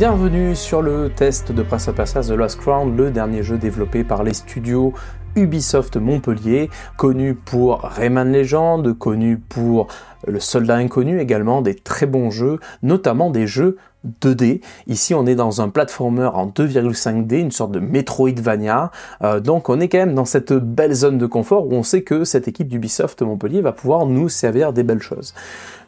Bienvenue 0.00 0.56
sur 0.56 0.80
le 0.80 1.10
test 1.14 1.52
de 1.52 1.62
Prince 1.62 1.88
of 1.88 1.94
Persia 1.94 2.22
The 2.22 2.30
Lost 2.30 2.58
Crown, 2.58 2.96
le 2.96 3.10
dernier 3.10 3.42
jeu 3.42 3.58
développé 3.58 4.02
par 4.02 4.22
les 4.22 4.32
studios 4.32 4.94
Ubisoft 5.36 5.98
Montpellier, 5.98 6.70
connu 6.96 7.34
pour 7.34 7.82
Rayman 7.82 8.32
Legend, 8.32 8.96
connu 8.96 9.36
pour 9.36 9.88
Le 10.26 10.40
Soldat 10.40 10.76
Inconnu 10.76 11.20
également, 11.20 11.62
des 11.62 11.74
très 11.74 12.06
bons 12.06 12.30
jeux, 12.30 12.58
notamment 12.82 13.30
des 13.30 13.46
jeux 13.46 13.76
2D. 14.22 14.60
Ici, 14.86 15.14
on 15.14 15.26
est 15.26 15.34
dans 15.34 15.60
un 15.60 15.68
platformer 15.68 16.30
en 16.32 16.46
2,5D, 16.46 17.40
une 17.40 17.50
sorte 17.50 17.72
de 17.72 17.80
Metroidvania. 17.80 18.90
Euh, 19.22 19.40
donc, 19.40 19.68
on 19.68 19.80
est 19.80 19.88
quand 19.88 19.98
même 19.98 20.14
dans 20.14 20.24
cette 20.24 20.52
belle 20.52 20.94
zone 20.94 21.18
de 21.18 21.26
confort 21.26 21.66
où 21.66 21.74
on 21.74 21.82
sait 21.82 22.02
que 22.02 22.24
cette 22.24 22.48
équipe 22.48 22.68
d'Ubisoft 22.68 23.20
Montpellier 23.22 23.60
va 23.60 23.72
pouvoir 23.72 24.06
nous 24.06 24.28
servir 24.28 24.72
des 24.72 24.82
belles 24.82 25.02
choses. 25.02 25.34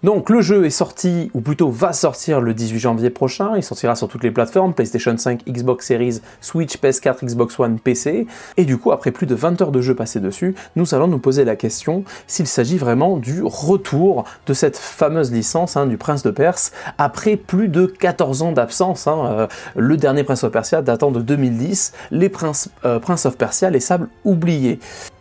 Donc, 0.03 0.31
le 0.31 0.41
jeu 0.41 0.67
est 0.67 0.71
sorti, 0.71 1.31
ou 1.33 1.41
plutôt 1.41 1.71
va 1.71 1.93
sortir 1.93 2.41
le 2.41 2.55
18 2.55 2.79
janvier 2.81 3.09
prochain. 3.09 3.53
Il 3.57 3.63
sortira 3.63 3.95
sur 3.95 4.09
toutes 4.09 4.25
les 4.25 4.33
plateformes, 4.33 4.75
PlayStation 4.75 5.17
5, 5.17 5.45
Xbox 5.49 5.87
Series, 5.87 6.21
Switch, 6.41 6.77
PS4, 6.79 7.25
Xbox 7.25 7.59
One, 7.61 7.79
PC. 7.79 8.27
Et 8.57 8.65
du 8.65 8.79
coup, 8.79 8.91
après 8.91 9.13
plus 9.13 9.27
de 9.27 9.37
20 9.37 9.63
heures 9.63 9.71
de 9.71 9.81
jeu 9.81 9.95
passé 9.95 10.19
dessus, 10.19 10.57
nous 10.75 10.95
allons 10.95 11.07
nous 11.07 11.21
poser 11.21 11.45
la 11.45 11.55
question 11.55 12.05
s'il 12.27 12.49
s'agit 12.49 12.79
vraiment 12.79 13.17
du 13.17 13.43
retour 13.45 14.22
de 14.47 14.55
cette 14.55 14.77
fameuse 14.77 15.33
licence 15.33 15.77
hein, 15.77 15.87
du 15.87 15.97
Prince 15.97 16.23
de 16.23 16.31
Perse 16.31 16.73
après 16.99 17.37
plus 17.37 17.69
de 17.69 17.87
14 17.87 18.43
ans 18.43 18.53
d'absence. 18.53 19.07
Hein, 19.07 19.27
euh, 19.27 19.47
le 19.77 19.97
dernier 19.97 20.25
Prince 20.25 20.45
of 20.45 20.53
Persia 20.53 20.83
datant 20.83 21.11
de 21.11 21.21
2010, 21.21 21.93
les 22.11 22.29
Prince, 22.29 22.71
euh, 22.85 22.99
Prince 22.99 23.27
of 23.27 23.37
Persia, 23.37 23.71
les 23.71 23.81
sables 23.81 24.09
oubliés. 24.25 24.79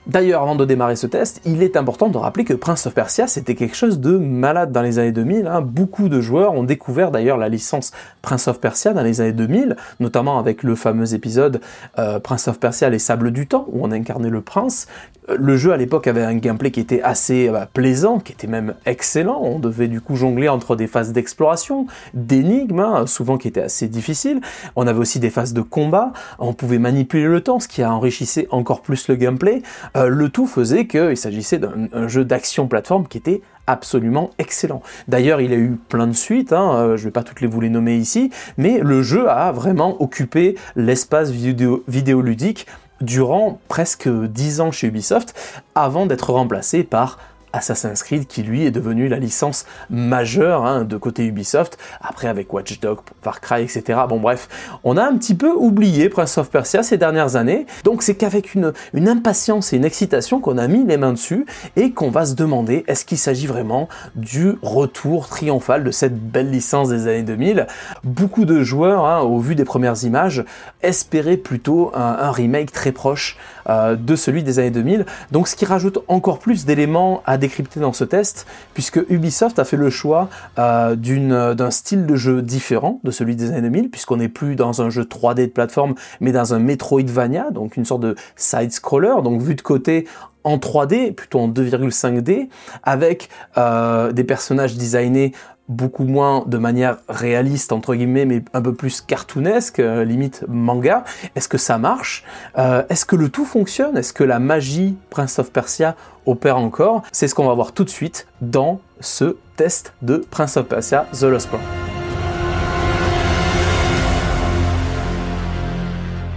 D'ailleurs, 0.08 0.42
avant 0.42 0.56
de 0.56 0.66
démarrer 0.66 0.96
ce 0.96 1.06
test, 1.06 1.42
il 1.46 1.62
est 1.62 1.78
important 1.78 2.10
de 2.10 2.18
rappeler 2.18 2.44
que 2.44 2.56
Prince 2.56 2.88
of 2.88 2.96
Persia, 2.96 3.28
c'était 3.28 3.54
quelque 3.54 3.76
chose 3.76 4.00
de 4.00 4.18
malade 4.18 4.72
dans 4.72 4.82
les 4.82 4.98
années 4.98 5.12
2000. 5.12 5.46
Hein. 5.46 5.62
Beaucoup 5.62 6.10
de 6.10 6.20
joueurs 6.20 6.54
ont 6.54 6.64
découvert 6.64 7.12
d'ailleurs 7.12 7.38
la 7.38 7.50
licence 7.50 7.92
Prince 8.24 8.48
of 8.48 8.60
Persia 8.60 8.94
dans 8.94 9.04
les 9.04 9.22
années 9.22 9.32
2000, 9.32 9.76
notamment 10.00 10.40
avec 10.40 10.64
le 10.64 10.74
fameux 10.74 11.14
épisode 11.14 11.62
euh, 12.00 12.20
Prince 12.20 12.48
of 12.48 12.60
Persia, 12.60 12.90
les 12.90 12.98
sables 12.98 13.30
du 13.30 13.46
temps, 13.46 13.68
où 13.72 13.86
on 13.86 13.92
incarnait 13.92 14.32
le 14.32 14.42
prince. 14.42 14.88
Euh, 15.30 15.38
le 15.40 15.56
jeu 15.56 15.72
à 15.72 15.78
l'époque 15.78 16.08
avait 16.08 16.24
un 16.24 16.36
gameplay 16.36 16.72
qui 16.72 16.80
était 16.80 17.02
assez 17.02 17.50
bah, 17.50 17.68
plaisant, 17.72 18.20
qui 18.20 18.34
était 18.34 18.48
même 18.48 18.74
excellent. 18.88 19.40
On 19.42 19.60
devait 19.60 19.88
du 19.88 20.02
coup 20.02 20.16
jongler 20.16 20.50
entre 20.50 20.76
des 20.76 20.88
phases 20.88 21.12
d'exploration, 21.12 21.86
d'énigmes, 22.14 22.80
hein, 22.80 23.06
souvent 23.06 23.38
qui 23.38 23.48
étaient 23.48 23.62
assez 23.62 23.88
difficiles. 23.88 24.42
On 24.76 24.88
avait 24.88 25.00
aussi 25.00 25.20
des 25.20 25.30
phases 25.30 25.54
de 25.54 25.62
combat. 25.62 26.12
On 26.40 26.54
pouvait 26.54 26.80
manipuler 26.80 27.28
le 27.28 27.42
temps, 27.42 27.60
ce 27.60 27.68
qui 27.68 27.84
a 27.84 27.94
enrichissé 27.94 28.48
encore 28.50 28.82
plus 28.82 29.08
le 29.08 29.16
gameplay. 29.16 29.62
Euh, 29.98 30.08
le 30.08 30.30
tout 30.30 30.48
faisait 30.48 30.88
qu'il 30.88 31.18
s'agissait 31.18 31.60
d'un 31.60 32.08
jeu 32.08 32.24
d'action 32.24 32.68
plateforme 32.68 33.08
qui 33.08 33.18
était 33.18 33.42
absolument 33.68 34.32
excellent. 34.38 34.82
D'ailleurs, 35.08 35.42
il 35.42 35.54
a 35.54 35.58
eu 35.58 35.78
plein 35.90 36.08
de 36.08 36.14
suites, 36.14 36.54
hein, 36.54 36.74
euh, 36.76 36.98
je 36.98 37.04
ne 37.04 37.08
vais 37.08 37.12
pas 37.12 37.24
toutes 37.24 37.42
les 37.42 37.48
vous 37.48 37.62
les 37.62 37.70
nommer 37.70 37.96
ici, 37.96 38.32
mais 38.58 38.80
le 38.80 39.02
jeu 39.02 39.30
a 39.30 39.52
vraiment 39.52 40.02
occupé 40.02 40.56
l'espace 40.76 41.32
vidéo, 41.32 41.84
vidéoludique 41.88 42.68
durant 43.02 43.60
presque 43.68 44.08
10 44.08 44.62
ans 44.62 44.72
chez 44.72 44.88
Ubisoft, 44.88 45.34
avant 45.76 46.06
d'être 46.06 46.32
remplacé 46.32 46.84
par 46.84 47.18
Assassin's 47.54 48.04
Creed 48.04 48.28
qui 48.28 48.44
lui 48.44 48.66
est 48.66 48.72
devenu 48.72 49.08
la 49.08 49.18
licence 49.18 49.66
majeure 49.90 50.66
hein, 50.66 50.84
de 50.84 50.98
côté 50.98 51.26
Ubisoft, 51.26 51.78
après 52.02 52.28
avec 52.28 52.52
Watch 52.54 52.80
Dogs, 52.80 53.00
Far 53.22 53.42
Cry, 53.42 53.64
etc. 53.64 54.00
Bon 54.08 54.20
bref, 54.20 54.48
on 54.84 54.98
a 54.98 55.04
un 55.04 55.16
petit 55.18 55.36
peu 55.36 55.52
oublié 55.52 56.10
Prince 56.10 56.38
of 56.38 56.50
Persia 56.50 56.84
ces 56.84 56.98
dernières 56.98 57.36
années, 57.36 57.66
donc 57.84 58.04
c'est 58.04 58.16
qu'avec 58.16 58.56
une, 58.56 58.74
impatience 59.08 59.74
et 59.74 59.78
une 59.78 59.86
excitation 59.86 60.40
qu'on 60.40 60.58
a 60.58 60.68
mis 60.68 60.86
les 60.86 60.98
mains 60.98 61.14
dessus 61.14 61.46
et 61.76 61.92
qu'on 61.92 62.12
va 62.12 62.26
se 62.26 62.36
demander 62.36 62.84
est-ce 62.88 63.04
qu'il 63.04 63.18
s'agit 63.18 63.48
vraiment 63.48 63.90
du 64.16 64.56
retour 64.62 65.28
triomphal 65.28 65.84
de 65.84 65.92
cette 65.92 66.18
belle 66.18 66.50
licence 66.50 66.90
des 66.90 67.08
années 67.08 67.24
2000 67.24 67.68
Beaucoup 68.04 68.46
de 68.46 68.64
joueurs, 68.64 69.06
hein, 69.06 69.22
au 69.22 69.40
vu 69.40 69.56
des 69.56 69.66
premières 69.66 70.04
images, 70.04 70.46
espéraient 70.82 71.38
plutôt 71.38 71.92
un, 71.94 72.32
remake 72.32 72.72
très 72.72 72.92
proche 72.92 73.38
euh, 73.68 73.96
de 73.96 74.16
celui 74.16 74.44
des 74.44 74.60
années 74.60 74.72
2000, 74.72 75.06
donc 75.32 75.48
ce 75.48 75.56
qui 75.56 75.66
rajoute 75.66 76.00
encore 76.08 76.40
plus 76.40 76.66
d'éléments 76.66 77.22
à 77.26 77.38
décrypter 77.42 77.82
dans 77.82 77.92
ce 77.92 78.06
test, 78.06 78.48
puisque 78.74 79.02
Ubisoft 79.10 79.60
a 79.60 79.66
fait 79.66 79.76
le 79.76 79.90
choix 79.90 80.30
euh, 80.58 80.96
d'un 80.96 81.72
style 81.72 82.06
de 82.06 82.16
jeu 82.16 82.42
différent 82.42 83.02
de 83.04 83.12
celui 83.12 83.36
des 83.36 83.50
années 83.50 83.70
2000, 83.70 83.90
puisqu'on 83.90 84.18
n'est 84.18 84.30
plus 84.30 84.56
dans 84.56 84.82
un 84.82 84.90
jeu 84.90 85.04
3D 85.04 85.42
de 85.42 85.46
plateforme, 85.48 85.96
mais 86.22 86.32
dans 86.32 86.54
un 86.54 86.60
Metroidvania, 86.60 87.52
donc 87.52 87.76
une 87.76 87.86
sorte 87.86 88.02
de 88.02 88.16
side-scroller, 88.38 89.22
donc 89.24 89.42
vu 89.42 89.56
de 89.56 89.62
côté 89.62 90.08
en 90.44 90.58
3D, 90.58 91.14
plutôt 91.14 91.40
en 91.40 91.50
2,5D, 91.50 92.50
avec 92.84 93.30
euh, 93.58 94.12
des 94.12 94.24
personnages 94.24 94.76
designés 94.76 95.34
beaucoup 95.68 96.04
moins 96.04 96.44
de 96.46 96.58
manière 96.58 96.98
réaliste 97.08 97.72
entre 97.72 97.96
guillemets 97.96 98.26
mais 98.26 98.44
un 98.54 98.62
peu 98.62 98.74
plus 98.74 99.02
cartoonesque 99.02 99.80
euh, 99.80 100.04
limite 100.04 100.44
manga. 100.48 101.04
Est-ce 101.36 101.48
que 101.48 101.58
ça 101.58 101.78
marche? 101.78 102.24
Euh, 102.58 102.84
est-ce 102.90 103.06
que 103.06 103.16
le 103.16 103.30
tout 103.30 103.46
fonctionne? 103.46 103.98
Est-ce 103.98 104.14
que 104.14 104.24
la 104.24 104.40
magie 104.40 104.98
Prince 105.10 105.40
of 105.40 105.52
Persia 105.52 105.96
opère 106.26 106.58
encore? 106.58 107.04
C'est 107.12 107.28
ce 107.28 107.36
qu'on 107.36 107.48
va 107.48 107.54
voir 107.54 107.72
tout 107.72 107.84
de 107.84 107.90
suite 107.90 108.28
dans 108.42 108.82
ce 109.00 109.38
test 109.56 109.94
de 110.02 110.18
Prince 110.30 110.58
of 110.58 110.68
Persia 110.68 111.08
The 111.14 111.24
Lost 111.24 111.48
Crown 111.48 111.62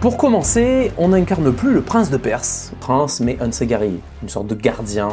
Pour 0.05 0.19
commencer, 0.19 0.93
on 0.99 1.09
n'incarne 1.09 1.51
plus 1.51 1.73
le 1.73 1.81
prince 1.81 2.11
de 2.11 2.19
Perse, 2.19 2.73
prince 2.79 3.21
mais 3.21 3.39
un 3.41 3.51
Segari, 3.51 4.01
une 4.23 4.29
sorte 4.29 4.47
de 4.47 4.55
gardien, 4.55 5.09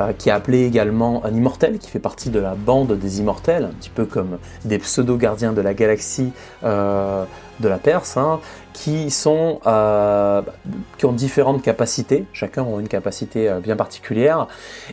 euh, 0.00 0.12
qui 0.12 0.28
est 0.28 0.32
appelé 0.32 0.64
également 0.64 1.24
un 1.24 1.32
immortel, 1.32 1.78
qui 1.78 1.88
fait 1.88 2.00
partie 2.00 2.30
de 2.30 2.40
la 2.40 2.54
bande 2.54 2.98
des 2.98 3.20
immortels, 3.20 3.64
un 3.64 3.74
petit 3.74 3.90
peu 3.90 4.04
comme 4.04 4.38
des 4.64 4.78
pseudo-gardiens 4.78 5.52
de 5.52 5.60
la 5.60 5.72
galaxie 5.74 6.32
euh, 6.64 7.24
de 7.60 7.68
la 7.68 7.78
Perse, 7.78 8.16
hein, 8.16 8.40
qui, 8.72 9.10
sont, 9.12 9.60
euh, 9.66 10.42
qui 10.98 11.06
ont 11.06 11.12
différentes 11.12 11.62
capacités, 11.62 12.24
chacun 12.32 12.64
a 12.64 12.80
une 12.80 12.88
capacité 12.88 13.56
bien 13.62 13.76
particulière, 13.76 14.48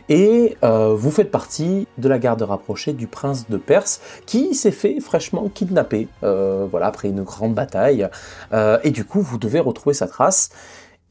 et 0.08 0.56
vous 0.62 1.10
faites 1.10 1.32
partie 1.32 1.88
de 1.98 2.08
la 2.08 2.20
garde 2.20 2.42
rapprochée 2.42 2.92
du 2.92 3.08
prince 3.08 3.48
de 3.48 3.56
Perse, 3.56 4.00
qui 4.26 4.54
s'est 4.54 4.70
fait 4.70 5.00
fraîchement 5.00 5.48
kidnapper, 5.52 6.06
voilà, 6.20 6.86
après 6.86 7.08
une 7.08 7.24
grande 7.24 7.54
bataille, 7.54 8.08
et 8.52 8.90
du 8.92 9.04
coup 9.04 9.20
vous 9.20 9.38
devez 9.38 9.58
retrouver 9.58 9.94
sa 9.94 10.06
trace 10.06 10.50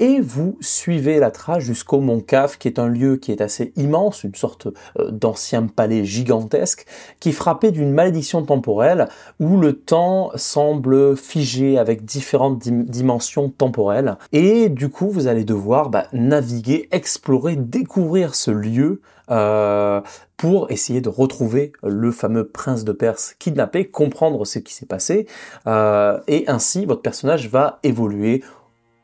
et 0.01 0.19
vous 0.19 0.57
suivez 0.61 1.19
la 1.19 1.29
trace 1.29 1.63
jusqu'au 1.63 2.01
Mont 2.01 2.21
Caf, 2.21 2.57
qui 2.57 2.67
est 2.67 2.79
un 2.79 2.87
lieu 2.87 3.17
qui 3.17 3.31
est 3.31 3.39
assez 3.39 3.71
immense, 3.77 4.23
une 4.23 4.33
sorte 4.33 4.65
euh, 4.99 5.11
d'ancien 5.11 5.67
palais 5.67 6.03
gigantesque, 6.03 6.87
qui 7.19 7.29
est 7.29 7.33
frappé 7.33 7.69
d'une 7.69 7.93
malédiction 7.93 8.43
temporelle 8.43 9.07
où 9.39 9.57
le 9.57 9.73
temps 9.73 10.31
semble 10.35 11.15
figé 11.15 11.77
avec 11.77 12.03
différentes 12.03 12.67
dimensions 12.67 13.49
temporelles. 13.49 14.17
Et 14.33 14.69
du 14.69 14.89
coup, 14.89 15.09
vous 15.09 15.27
allez 15.27 15.43
devoir 15.43 15.89
bah, 15.91 16.07
naviguer, 16.13 16.89
explorer, 16.91 17.55
découvrir 17.55 18.33
ce 18.33 18.49
lieu 18.49 19.01
euh, 19.29 20.01
pour 20.35 20.71
essayer 20.71 21.01
de 21.01 21.09
retrouver 21.09 21.73
le 21.83 22.11
fameux 22.11 22.47
prince 22.47 22.83
de 22.83 22.91
Perse 22.91 23.35
kidnappé, 23.37 23.85
comprendre 23.85 24.45
ce 24.45 24.57
qui 24.57 24.73
s'est 24.73 24.87
passé, 24.87 25.27
euh, 25.67 26.19
et 26.27 26.45
ainsi 26.47 26.87
votre 26.87 27.03
personnage 27.03 27.47
va 27.47 27.77
évoluer 27.83 28.41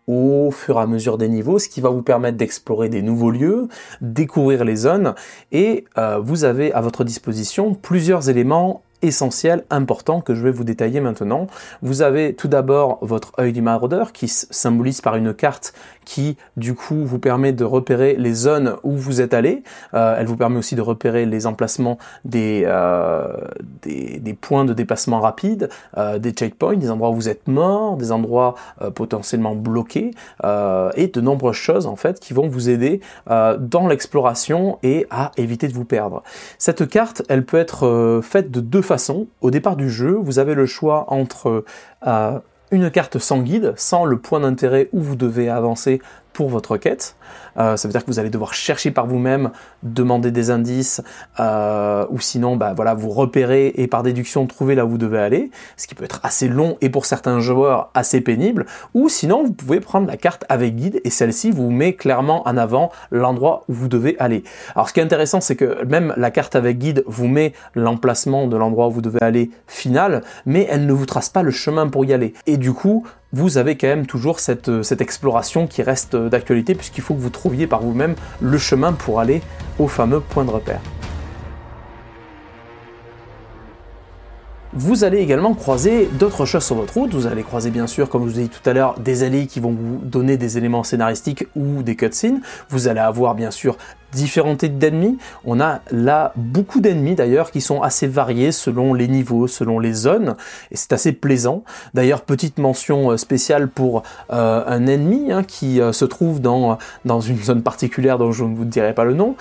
au 0.08 0.52
fur 0.52 0.78
et 0.78 0.82
à 0.82 0.88
mesure 0.88 1.18
des 1.18 1.30
niveaux, 1.30 1.60
ce 1.60 1.68
qui 1.68 1.82
va 1.82 1.90
vous 1.90 2.02
permettre 2.02 2.38
d'explorer 2.38 2.90
des 2.90 3.02
nouveaux 3.02 3.32
lieux, 3.32 3.68
découvrir 4.02 4.64
les 4.64 4.78
zones, 4.78 5.14
et 5.52 5.86
euh, 5.98 6.20
vous 6.20 6.46
avez 6.46 6.72
à 6.74 6.82
votre 6.82 7.04
disposition 7.04 7.74
plusieurs 7.74 8.30
éléments 8.30 8.84
essentiel, 9.02 9.64
important, 9.70 10.22
que 10.22 10.34
je 10.34 10.44
vais 10.44 10.52
vous 10.52 10.64
détailler 10.64 11.02
maintenant. 11.02 11.48
Vous 11.82 12.02
avez 12.02 12.34
tout 12.34 12.48
d'abord 12.48 12.98
votre 13.02 13.32
œil 13.40 13.54
du 13.54 13.62
maraudeur 13.62 14.12
qui 14.12 14.28
symbolise 14.28 15.02
par 15.02 15.16
une 15.16 15.34
carte 15.34 15.74
qui 16.08 16.38
du 16.56 16.74
coup 16.74 17.06
vous 17.06 17.20
permet 17.20 17.52
de 17.52 17.66
repérer 17.66 18.16
les 18.18 18.34
zones 18.34 18.78
où 18.84 18.94
vous 18.94 19.20
êtes 19.20 19.34
allé. 19.34 19.64
Euh, 19.94 20.16
elle 20.18 20.26
vous 20.26 20.38
permet 20.38 20.58
aussi 20.58 20.76
de 20.76 20.82
repérer 20.82 21.26
les 21.26 21.46
emplacements 21.46 21.98
des, 22.24 22.64
euh, 22.66 23.28
des, 23.84 24.34
points 24.40 24.64
de 24.64 24.74
dépassement 24.74 25.20
rapide, 25.20 25.70
euh, 25.98 26.18
des 26.18 26.32
checkpoints, 26.32 26.78
des 26.78 26.90
endroits 26.90 27.10
où 27.10 27.16
vous 27.16 27.28
êtes 27.28 27.48
mort, 27.48 27.98
des 27.98 28.12
endroits 28.12 28.56
potentiellement 28.96 29.56
bloqués 29.56 30.12
et 30.44 31.08
de 31.08 31.22
nombreuses 31.22 31.56
choses 31.56 31.88
en 31.88 31.96
fait 31.96 32.20
qui 32.20 32.34
vont 32.34 32.48
vous 32.48 32.70
aider 32.70 33.02
dans 33.28 33.88
l'exploration 33.88 34.80
et 34.84 35.06
à 35.10 35.32
éviter 35.38 35.68
de 35.68 35.74
vous 35.74 35.86
perdre. 35.86 36.24
Cette 36.58 36.88
carte, 36.88 37.24
elle 37.28 37.44
peut 37.44 37.58
être 37.58 38.22
faite 38.24 38.52
de 38.52 38.62
deux 38.62 38.82
façon, 38.88 39.28
au 39.42 39.52
départ 39.52 39.76
du 39.76 39.90
jeu, 39.90 40.18
vous 40.20 40.40
avez 40.40 40.56
le 40.56 40.66
choix 40.66 41.06
entre 41.14 41.64
euh, 42.08 42.40
une 42.72 42.90
carte 42.90 43.20
sans 43.20 43.42
guide, 43.42 43.74
sans 43.76 44.06
le 44.06 44.18
point 44.18 44.40
d'intérêt 44.40 44.90
où 44.92 45.02
vous 45.02 45.16
devez 45.16 45.50
avancer 45.50 46.02
pour 46.38 46.50
votre 46.50 46.78
quête. 46.78 47.16
Euh, 47.58 47.78
ça 47.78 47.88
veut 47.88 47.92
dire 47.92 48.06
que 48.06 48.12
vous 48.12 48.20
allez 48.20 48.30
devoir 48.30 48.54
chercher 48.54 48.92
par 48.92 49.08
vous-même, 49.08 49.50
demander 49.82 50.30
des 50.30 50.52
indices, 50.52 51.02
euh, 51.40 52.06
ou 52.12 52.20
sinon, 52.20 52.58
bah, 52.58 52.74
voilà, 52.76 52.94
vous 52.94 53.10
repérer 53.10 53.74
et 53.76 53.88
par 53.88 54.04
déduction 54.04 54.46
trouver 54.46 54.76
là 54.76 54.86
où 54.86 54.90
vous 54.90 54.98
devez 55.00 55.18
aller, 55.18 55.50
ce 55.78 55.88
qui 55.88 55.96
peut 55.96 56.04
être 56.04 56.20
assez 56.22 56.48
long 56.48 56.78
et 56.80 56.92
pour 56.92 57.08
certains 57.08 57.40
joueurs 57.40 57.90
assez 57.96 58.22
pénible. 58.22 58.68
Ou 58.94 59.10
sinon, 59.10 59.44
vous 59.44 59.52
pouvez 59.52 59.80
prendre 59.80 60.06
la 60.06 60.16
carte 60.16 60.46
avec 60.48 60.76
guide 60.76 61.02
et 61.04 61.10
celle-ci 61.10 61.50
vous 61.50 61.72
met 61.72 61.94
clairement 61.94 62.48
en 62.48 62.56
avant 62.56 62.92
l'endroit 63.10 63.64
où 63.68 63.74
vous 63.74 63.88
devez 63.88 64.16
aller. 64.20 64.44
Alors, 64.76 64.90
ce 64.90 64.94
qui 64.94 65.00
est 65.00 65.04
intéressant, 65.04 65.42
c'est 65.42 65.56
que 65.56 65.84
même 65.86 66.14
la 66.18 66.30
carte 66.30 66.56
avec 66.56 66.78
guide 66.78 67.04
vous 67.08 67.28
met 67.28 67.54
l'emplacement 67.74 68.46
de 68.46 68.58
l'endroit 68.58 68.90
où 68.90 68.92
vous 68.92 69.02
devez 69.02 69.24
aller 69.24 69.50
final, 69.66 70.22
mais 70.46 70.68
elle 70.70 70.86
ne 70.86 70.94
vous 70.94 71.08
trace 71.08 71.30
pas 71.30 71.42
le 71.42 71.50
chemin 71.50 71.88
pour 71.88 72.06
y 72.06 72.14
aller. 72.14 72.36
Et 72.46 72.58
du 72.58 72.74
coup, 72.74 73.08
vous 73.34 73.58
avez 73.58 73.76
quand 73.76 73.88
même 73.88 74.06
toujours 74.06 74.40
cette, 74.40 74.84
cette 74.84 75.02
exploration 75.02 75.68
qui 75.68 75.82
reste 75.82 76.16
d'actualité 76.16 76.76
puisqu'il 76.76 77.02
faut 77.02 77.14
que 77.14 77.20
vous 77.20 77.30
trouviez 77.30 77.68
par 77.68 77.82
vous-même 77.82 78.16
le 78.42 78.58
chemin 78.58 78.94
pour 78.94 79.20
aller 79.20 79.42
au 79.80 79.88
fameux 79.88 80.22
point 80.22 80.46
de 80.46 80.52
repère. 80.52 80.82
Vous 84.74 85.04
allez 85.04 85.18
également 85.18 85.56
croiser 85.56 86.08
d'autres 86.20 86.46
choses 86.46 86.64
sur 86.64 86.76
votre 86.76 86.94
route. 86.94 87.14
Vous 87.14 87.26
allez 87.26 87.42
croiser 87.42 87.72
bien 87.72 87.88
sûr, 87.88 88.10
comme 88.10 88.28
je 88.28 88.34
vous 88.34 88.40
ai 88.40 88.44
dit 88.44 88.50
tout 88.50 88.70
à 88.70 88.74
l'heure, 88.74 89.00
des 89.00 89.24
alliés 89.24 89.48
qui 89.48 89.60
vont 89.60 89.72
vous 89.72 89.98
donner 90.04 90.38
des 90.38 90.58
éléments 90.58 90.84
scénaristiques 90.84 91.48
ou 91.56 91.82
des 91.82 91.96
cutscenes. 91.96 92.42
Vous 92.70 92.88
allez 92.88 93.00
avoir 93.00 93.34
bien 93.34 93.50
sûr 93.50 93.76
différents 94.14 94.56
types 94.56 94.78
d'ennemis. 94.78 95.18
On 95.46 95.60
a 95.60 95.82
là 95.92 96.32
beaucoup 96.36 96.80
d'ennemis 96.80 97.16
d'ailleurs 97.16 97.52
qui 97.52 97.62
sont 97.62 97.82
assez 97.82 98.08
variés 98.08 98.52
selon 98.52 98.94
les 98.94 99.08
niveaux, 99.08 99.48
selon 99.48 99.80
les 99.80 99.94
zones, 99.94 100.36
et 100.72 100.76
c'est 100.76 100.94
assez 100.94 101.12
plaisant. 101.12 101.64
D'ailleurs, 101.94 102.22
petite 102.22 102.58
mention 102.58 103.12
euh, 103.12 103.18
spéciale 103.18 103.68
pour 103.68 104.04
euh, 104.32 104.64
un 104.66 104.88
ennemi 104.88 105.32
hein, 105.32 105.44
qui 105.44 105.82
euh, 105.82 105.92
se 105.92 106.06
trouve 106.06 106.42
dans, 106.42 106.78
dans 107.06 107.22
une 107.22 107.38
zone 107.38 107.62
particulière 107.62 108.18
dont 108.18 108.32
je 108.32 108.44
ne 108.44 108.56
vous 108.56 108.66
dirai 108.66 108.94
pas 108.94 109.04
le 109.04 109.14
nom, 109.14 109.36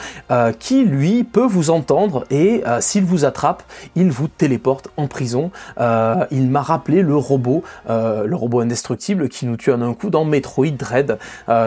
qui 0.59 0.85
lui 0.85 1.25
peut 1.25 1.47
vous 1.47 1.71
entendre 1.71 2.25
et 2.31 2.63
s'il 2.81 3.05
vous 3.05 3.25
attrape, 3.25 3.63
il 3.95 4.11
vous 4.11 4.29
téléporte 4.29 4.89
en 4.97 5.07
prison. 5.07 5.51
il 5.79 6.51
m'a 6.51 6.63
rappelé 6.63 7.03
le 7.03 7.17
robot, 7.17 7.63
le 7.89 8.35
robot 8.35 8.61
indestructible 8.61 9.29
qui 9.29 9.47
nous 9.47 9.57
tue 9.57 9.73
en 9.73 9.83
un 9.83 9.95
coup 9.95 10.11
dans 10.11 10.25
Metroid 10.25 10.71
Dread. 10.71 11.19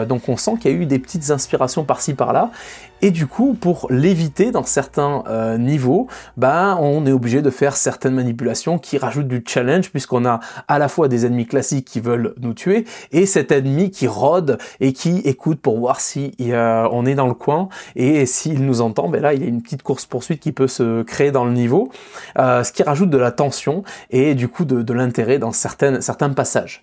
donc 0.08 0.28
on 0.28 0.36
sent 0.36 0.52
qu'il 0.60 0.70
y 0.70 0.74
a 0.74 0.76
eu 0.76 0.86
des 0.86 0.98
petites 0.98 1.30
inspirations 1.30 1.84
par-ci 1.84 2.14
par-là. 2.14 2.50
Et 3.02 3.10
du 3.10 3.26
coup, 3.26 3.54
pour 3.54 3.86
l'éviter 3.90 4.50
dans 4.50 4.64
certains 4.64 5.24
euh, 5.28 5.56
niveaux, 5.56 6.06
ben, 6.36 6.76
on 6.80 7.06
est 7.06 7.12
obligé 7.12 7.40
de 7.40 7.50
faire 7.50 7.76
certaines 7.76 8.14
manipulations 8.14 8.78
qui 8.78 8.98
rajoutent 8.98 9.28
du 9.28 9.42
challenge 9.46 9.90
puisqu'on 9.90 10.26
a 10.26 10.40
à 10.68 10.78
la 10.78 10.88
fois 10.88 11.08
des 11.08 11.24
ennemis 11.24 11.46
classiques 11.46 11.86
qui 11.86 12.00
veulent 12.00 12.34
nous 12.40 12.52
tuer 12.52 12.84
et 13.12 13.24
cet 13.24 13.52
ennemi 13.52 13.90
qui 13.90 14.06
rôde 14.06 14.58
et 14.80 14.92
qui 14.92 15.18
écoute 15.20 15.60
pour 15.60 15.78
voir 15.78 16.00
si 16.00 16.34
on 16.40 17.06
est 17.06 17.14
dans 17.14 17.26
le 17.26 17.34
coin 17.34 17.68
et 17.96 18.26
s'il 18.26 18.64
nous 18.64 18.80
entend, 18.80 19.08
ben 19.08 19.22
là, 19.22 19.32
il 19.32 19.42
y 19.42 19.44
a 19.44 19.48
une 19.48 19.62
petite 19.62 19.82
course 19.82 20.06
poursuite 20.06 20.40
qui 20.40 20.52
peut 20.52 20.68
se 20.68 21.02
créer 21.02 21.30
dans 21.30 21.44
le 21.44 21.52
niveau, 21.52 21.90
euh, 22.38 22.64
ce 22.64 22.72
qui 22.72 22.82
rajoute 22.82 23.10
de 23.10 23.18
la 23.18 23.32
tension 23.32 23.82
et 24.10 24.34
du 24.34 24.48
coup 24.48 24.64
de, 24.64 24.82
de 24.82 24.92
l'intérêt 24.92 25.38
dans 25.38 25.52
certains 25.52 26.30
passages. 26.30 26.82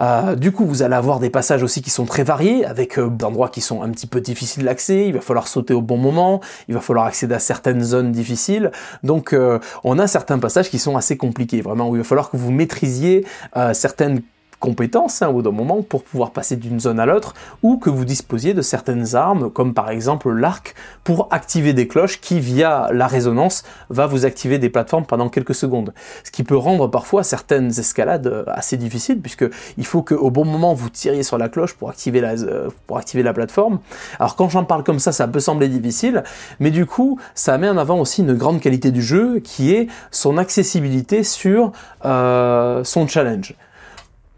Euh, 0.00 0.36
du 0.36 0.52
coup, 0.52 0.66
vous 0.66 0.82
allez 0.82 0.94
avoir 0.94 1.20
des 1.20 1.30
passages 1.30 1.62
aussi 1.62 1.82
qui 1.82 1.90
sont 1.90 2.04
très 2.04 2.24
variés 2.24 2.64
avec 2.64 2.98
d'endroits 2.98 3.48
qui 3.48 3.60
sont 3.60 3.82
un 3.82 3.90
petit 3.90 4.06
peu 4.06 4.20
difficiles 4.20 4.64
d'accès. 4.64 5.06
Il 5.06 5.14
va 5.14 5.20
falloir 5.20 5.48
sauter 5.54 5.74
au 5.74 5.82
bon 5.82 5.96
moment, 5.96 6.40
il 6.68 6.74
va 6.74 6.80
falloir 6.80 7.06
accéder 7.06 7.34
à 7.34 7.38
certaines 7.38 7.82
zones 7.82 8.12
difficiles. 8.12 8.70
Donc 9.02 9.32
euh, 9.32 9.58
on 9.84 9.98
a 9.98 10.06
certains 10.06 10.38
passages 10.38 10.68
qui 10.70 10.78
sont 10.78 10.96
assez 10.96 11.16
compliqués, 11.16 11.60
vraiment, 11.60 11.88
où 11.88 11.96
il 11.96 11.98
va 11.98 12.04
falloir 12.04 12.30
que 12.30 12.36
vous 12.36 12.50
maîtrisiez 12.50 13.24
euh, 13.56 13.72
certaines 13.74 14.22
compétences 14.64 15.20
hein, 15.20 15.28
au 15.28 15.34
bout 15.34 15.42
d'un 15.42 15.50
moment 15.50 15.82
pour 15.82 16.02
pouvoir 16.02 16.30
passer 16.30 16.56
d'une 16.56 16.80
zone 16.80 16.98
à 16.98 17.04
l'autre 17.04 17.34
ou 17.62 17.76
que 17.76 17.90
vous 17.90 18.06
disposiez 18.06 18.54
de 18.54 18.62
certaines 18.62 19.14
armes 19.14 19.50
comme 19.50 19.74
par 19.74 19.90
exemple 19.90 20.30
l'arc 20.30 20.74
pour 21.04 21.28
activer 21.30 21.74
des 21.74 21.86
cloches 21.86 22.18
qui 22.18 22.40
via 22.40 22.88
la 22.90 23.06
résonance 23.06 23.62
va 23.90 24.06
vous 24.06 24.24
activer 24.24 24.58
des 24.58 24.70
plateformes 24.70 25.04
pendant 25.04 25.28
quelques 25.28 25.54
secondes. 25.54 25.92
Ce 26.24 26.30
qui 26.30 26.44
peut 26.44 26.56
rendre 26.56 26.88
parfois 26.88 27.24
certaines 27.24 27.78
escalades 27.78 28.26
euh, 28.26 28.44
assez 28.46 28.78
difficiles 28.78 29.20
puisque 29.20 29.44
il 29.76 29.84
faut 29.84 30.00
qu'au 30.00 30.30
bon 30.30 30.46
moment 30.46 30.72
vous 30.72 30.88
tiriez 30.88 31.24
sur 31.24 31.36
la 31.36 31.50
cloche 31.50 31.74
pour 31.74 31.90
activer 31.90 32.22
la, 32.22 32.32
euh, 32.32 32.70
pour 32.86 32.96
activer 32.96 33.22
la 33.22 33.34
plateforme. 33.34 33.80
Alors 34.18 34.34
quand 34.34 34.48
j'en 34.48 34.64
parle 34.64 34.82
comme 34.82 34.98
ça 34.98 35.12
ça 35.12 35.28
peut 35.28 35.40
sembler 35.40 35.68
difficile 35.68 36.24
mais 36.58 36.70
du 36.70 36.86
coup 36.86 37.20
ça 37.34 37.58
met 37.58 37.68
en 37.68 37.76
avant 37.76 38.00
aussi 38.00 38.22
une 38.22 38.32
grande 38.32 38.60
qualité 38.60 38.90
du 38.90 39.02
jeu 39.02 39.40
qui 39.40 39.74
est 39.74 39.88
son 40.10 40.38
accessibilité 40.38 41.22
sur 41.22 41.72
euh, 42.06 42.82
son 42.82 43.06
challenge 43.06 43.54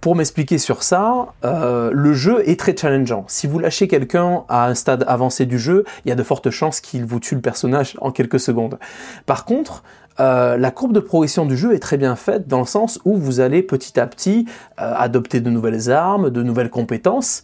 pour 0.06 0.14
m'expliquer 0.14 0.58
sur 0.58 0.84
ça, 0.84 1.34
euh, 1.44 1.90
le 1.92 2.12
jeu 2.12 2.48
est 2.48 2.60
très 2.60 2.76
challengeant. 2.76 3.24
Si 3.26 3.48
vous 3.48 3.58
lâchez 3.58 3.88
quelqu'un 3.88 4.44
à 4.48 4.68
un 4.68 4.76
stade 4.76 5.04
avancé 5.08 5.46
du 5.46 5.58
jeu, 5.58 5.82
il 6.04 6.10
y 6.10 6.12
a 6.12 6.14
de 6.14 6.22
fortes 6.22 6.50
chances 6.50 6.78
qu'il 6.78 7.04
vous 7.04 7.18
tue 7.18 7.34
le 7.34 7.40
personnage 7.40 7.96
en 8.00 8.12
quelques 8.12 8.38
secondes. 8.38 8.78
Par 9.26 9.44
contre, 9.44 9.82
euh, 10.20 10.56
la 10.56 10.70
courbe 10.70 10.92
de 10.92 11.00
progression 11.00 11.44
du 11.44 11.56
jeu 11.56 11.74
est 11.74 11.80
très 11.80 11.96
bien 11.96 12.14
faite 12.14 12.46
dans 12.46 12.60
le 12.60 12.66
sens 12.66 13.00
où 13.04 13.16
vous 13.16 13.40
allez 13.40 13.64
petit 13.64 13.98
à 13.98 14.06
petit 14.06 14.46
euh, 14.80 14.94
adopter 14.96 15.40
de 15.40 15.50
nouvelles 15.50 15.90
armes, 15.90 16.30
de 16.30 16.44
nouvelles 16.44 16.70
compétences. 16.70 17.42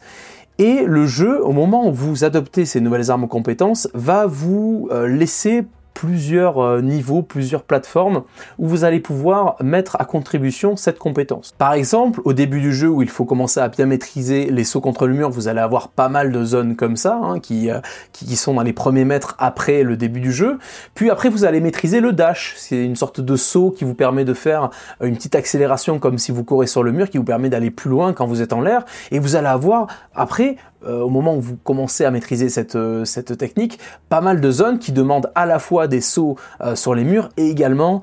Et 0.58 0.84
le 0.84 1.04
jeu, 1.04 1.44
au 1.44 1.50
moment 1.50 1.88
où 1.88 1.92
vous 1.92 2.22
adoptez 2.22 2.64
ces 2.64 2.80
nouvelles 2.80 3.10
armes 3.10 3.24
ou 3.24 3.26
compétences, 3.26 3.88
va 3.92 4.26
vous 4.26 4.88
laisser 5.08 5.64
plusieurs 5.94 6.58
euh, 6.58 6.80
niveaux, 6.80 7.22
plusieurs 7.22 7.62
plateformes 7.62 8.22
où 8.58 8.66
vous 8.66 8.84
allez 8.84 9.00
pouvoir 9.00 9.56
mettre 9.62 9.96
à 10.00 10.04
contribution 10.04 10.76
cette 10.76 10.98
compétence. 10.98 11.54
Par 11.58 11.72
exemple, 11.72 12.20
au 12.24 12.32
début 12.32 12.60
du 12.60 12.72
jeu 12.72 12.88
où 12.88 13.02
il 13.02 13.08
faut 13.08 13.24
commencer 13.24 13.60
à 13.60 13.68
bien 13.68 13.86
maîtriser 13.86 14.50
les 14.50 14.64
sauts 14.64 14.80
contre 14.80 15.06
le 15.06 15.14
mur, 15.14 15.30
vous 15.30 15.48
allez 15.48 15.60
avoir 15.60 15.88
pas 15.88 16.08
mal 16.08 16.32
de 16.32 16.44
zones 16.44 16.76
comme 16.76 16.96
ça 16.96 17.18
hein, 17.22 17.40
qui, 17.40 17.70
euh, 17.70 17.80
qui, 18.12 18.26
qui, 18.26 18.36
sont 18.36 18.54
dans 18.54 18.62
les 18.62 18.72
premiers 18.72 19.04
mètres 19.04 19.34
après 19.38 19.82
le 19.82 19.96
début 19.96 20.20
du 20.20 20.32
jeu. 20.32 20.58
Puis 20.94 21.10
après, 21.10 21.28
vous 21.28 21.44
allez 21.44 21.60
maîtriser 21.60 22.00
le 22.00 22.12
dash. 22.12 22.54
C'est 22.56 22.84
une 22.84 22.96
sorte 22.96 23.20
de 23.20 23.36
saut 23.36 23.70
qui 23.70 23.84
vous 23.84 23.94
permet 23.94 24.24
de 24.24 24.34
faire 24.34 24.70
une 25.02 25.16
petite 25.16 25.34
accélération 25.34 25.98
comme 25.98 26.18
si 26.18 26.32
vous 26.32 26.44
courez 26.44 26.66
sur 26.66 26.82
le 26.82 26.92
mur, 26.92 27.10
qui 27.10 27.18
vous 27.18 27.24
permet 27.24 27.48
d'aller 27.48 27.70
plus 27.70 27.90
loin 27.90 28.12
quand 28.12 28.26
vous 28.26 28.42
êtes 28.42 28.52
en 28.52 28.60
l'air. 28.60 28.84
Et 29.10 29.18
vous 29.18 29.36
allez 29.36 29.46
avoir 29.46 29.86
après 30.14 30.56
au 30.86 31.08
moment 31.08 31.36
où 31.36 31.40
vous 31.40 31.56
commencez 31.56 32.04
à 32.04 32.10
maîtriser 32.10 32.48
cette, 32.48 32.76
euh, 32.76 33.04
cette 33.04 33.36
technique, 33.36 33.78
pas 34.08 34.20
mal 34.20 34.40
de 34.40 34.50
zones 34.50 34.78
qui 34.78 34.92
demandent 34.92 35.30
à 35.34 35.46
la 35.46 35.58
fois 35.58 35.86
des 35.86 36.00
sauts 36.00 36.36
euh, 36.60 36.74
sur 36.74 36.94
les 36.94 37.04
murs 37.04 37.28
et 37.36 37.48
également 37.48 38.02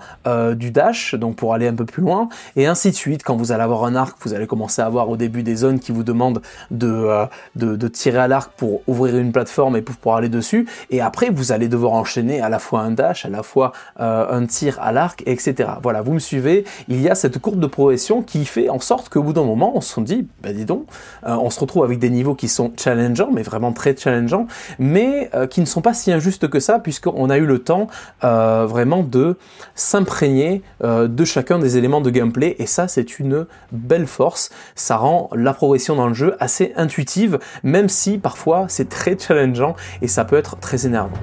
du 0.56 0.72
dash, 0.72 1.16
donc 1.16 1.36
pour 1.36 1.54
aller 1.54 1.68
un 1.68 1.74
peu 1.74 1.86
plus 1.86 2.02
loin, 2.02 2.30
et 2.56 2.68
ainsi 2.68 2.92
de 2.92 2.96
suite. 2.96 3.24
Quand 3.24 3.36
vous 3.36 3.52
allez 3.52 3.64
avoir 3.64 3.84
un 3.86 3.96
arc, 3.96 4.18
vous 4.22 4.34
allez 4.34 4.48
commencer 4.48 4.82
à 4.82 4.86
avoir 4.86 5.10
au 5.10 5.18
début 5.18 5.44
des 5.44 5.56
zones 5.56 5.80
qui 5.80 5.92
vous 5.92 6.04
demandent 6.04 6.42
de, 6.72 7.88
tirer 7.88 8.20
à 8.20 8.28
l'arc 8.28 8.52
pour 8.56 8.82
ouvrir 8.88 9.18
une 9.18 9.32
plateforme 9.32 9.76
et 9.76 9.82
pour 9.82 9.96
pouvoir 9.96 10.18
aller 10.18 10.30
dessus, 10.30 10.68
et 10.90 11.02
après 11.02 11.30
vous 11.30 11.52
allez 11.52 11.68
devoir 11.68 11.94
enchaîner 11.94 12.42
à 12.42 12.50
la 12.50 12.60
fois 12.60 12.82
un 12.82 12.92
dash, 12.92 13.26
à 13.26 13.30
la 13.30 13.44
fois 13.44 13.72
un 13.98 14.46
tir 14.46 14.78
à 14.82 14.92
l'arc, 14.92 15.24
etc. 15.26 15.70
Voilà, 15.82 16.02
vous 16.02 16.14
me 16.14 16.20
suivez, 16.20 16.66
il 16.88 17.02
y 17.02 17.10
a 17.10 17.16
cette 17.16 17.40
courbe 17.40 17.60
de 17.60 17.68
progression 17.68 18.22
qui 18.22 18.46
fait 18.46 18.70
en 18.70 18.80
sorte 18.80 19.10
qu'au 19.10 19.24
bout 19.24 19.34
d'un 19.34 19.46
moment, 19.46 19.72
on 19.76 19.82
se 19.82 20.00
dit, 20.02 20.28
bah 20.44 20.54
dis 20.54 20.66
donc, 20.66 20.86
on 21.24 21.50
se 21.50 21.60
retrouve 21.60 21.84
avec 21.84 22.00
des 22.00 22.10
niveaux 22.10 22.36
qui 22.36 22.48
sont 22.70 22.74
challengeants, 22.78 23.30
mais 23.32 23.44
vraiment 23.44 23.74
très 23.74 23.96
challengeants, 23.96 24.48
mais 24.78 25.30
euh, 25.34 25.48
qui 25.48 25.62
ne 25.62 25.66
sont 25.66 25.82
pas 25.82 25.94
si 25.94 26.12
injustes 26.12 26.48
que 26.48 26.60
ça, 26.60 26.80
puisqu'on 26.80 27.30
a 27.30 27.38
eu 27.38 27.46
le 27.46 27.60
temps 27.60 27.88
euh, 28.24 28.66
vraiment 28.68 29.04
de 29.04 29.38
s'imprégner 29.76 30.62
euh, 30.84 31.08
de 31.08 31.26
chacun 31.26 31.60
des 31.60 31.78
éléments 31.78 32.02
de 32.02 32.10
gameplay, 32.10 32.56
et 32.60 32.66
ça 32.66 32.88
c'est 32.88 33.20
une 33.20 33.46
belle 33.72 34.08
force, 34.08 34.50
ça 34.76 34.98
rend 34.98 35.30
la 35.34 35.54
progression 35.54 35.96
dans 35.96 36.08
le 36.08 36.14
jeu 36.14 36.36
assez 36.40 36.74
intuitive, 36.76 37.40
même 37.64 37.90
si 37.90 38.18
parfois 38.18 38.66
c'est 38.68 38.90
très 38.90 39.18
challengeant 39.18 39.76
et 40.02 40.08
ça 40.08 40.26
peut 40.26 40.38
être 40.38 40.58
très 40.58 40.86
énervant. 40.86 41.18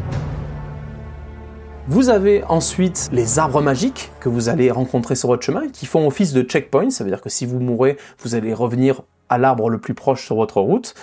Vous 1.88 2.09
avez 2.09 2.43
ensuite 2.49 3.09
les 3.12 3.38
arbres 3.38 3.62
magiques 3.62 4.11
que 4.19 4.29
vous 4.29 4.49
allez 4.49 4.73
rencontrer 4.73 5.15
sur 5.15 5.29
votre 5.29 5.45
chemin 5.45 5.69
qui 5.69 5.87
font 5.87 6.05
office 6.05 6.33
de 6.33 6.43
checkpoint, 6.43 6.91
ça 6.91 7.05
veut 7.05 7.11
dire 7.11 7.21
que 7.21 7.31
si 7.31 7.47
vous 7.47 7.61
mourrez, 7.61 7.97
vous 8.25 8.35
allez 8.35 8.53
revenir 8.53 9.03
à 9.28 9.38
l'arbre 9.38 9.71
le 9.71 9.78
plus 9.78 9.95
proche 9.95 10.25
sur 10.25 10.37
votre 10.37 10.61
route. 10.61 10.95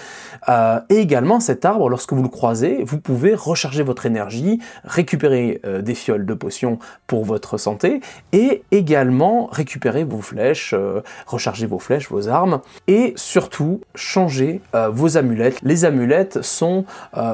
Euh, 0.50 0.80
et 0.90 0.98
également 0.98 1.40
cet 1.40 1.66
arbre, 1.66 1.90
lorsque 1.90 2.14
vous 2.14 2.24
le 2.24 2.30
croisez, 2.30 2.84
vous 2.84 3.00
pouvez 3.00 3.36
recharger 3.36 3.84
votre 3.84 4.06
énergie, 4.06 4.60
récupérer 4.84 5.62
euh, 5.66 5.82
des 5.82 5.96
fioles 5.96 6.26
de 6.26 6.34
potions 6.34 6.80
pour 7.08 7.26
votre 7.26 7.58
santé, 7.58 8.02
et 8.32 8.64
également 8.72 9.48
récupérer 9.52 10.04
vos 10.04 10.22
flèches, 10.22 10.74
euh, 10.74 11.02
recharger 11.28 11.66
vos 11.66 11.80
flèches, 11.80 12.10
vos 12.10 12.28
armes, 12.28 12.62
et 12.88 13.14
surtout 13.16 13.82
changer 13.96 14.62
vos 14.92 15.18
amulettes. 15.18 15.60
Les 15.62 15.86
amulettes 15.86 16.42
sont 16.42 16.86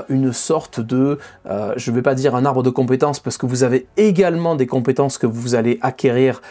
une 0.10 0.34
sorte 0.34 0.79
de, 0.79 1.19
je 1.46 1.91
ne 1.91 1.96
vais 1.96 2.01
pas 2.01 2.15
dire 2.15 2.36
un 2.36 2.46
arbre 2.46 2.63
de 2.63 2.69
compétences, 2.69 3.19
parce 3.19 3.38
que 3.38 3.46
vous 3.46 3.63
avez 3.63 3.88
également 3.98 4.55
des 4.55 4.67
compétences 4.67 5.17
que 5.17 5.27
vous 5.27 5.55
allez 5.55 5.79
acquérir 5.81 6.41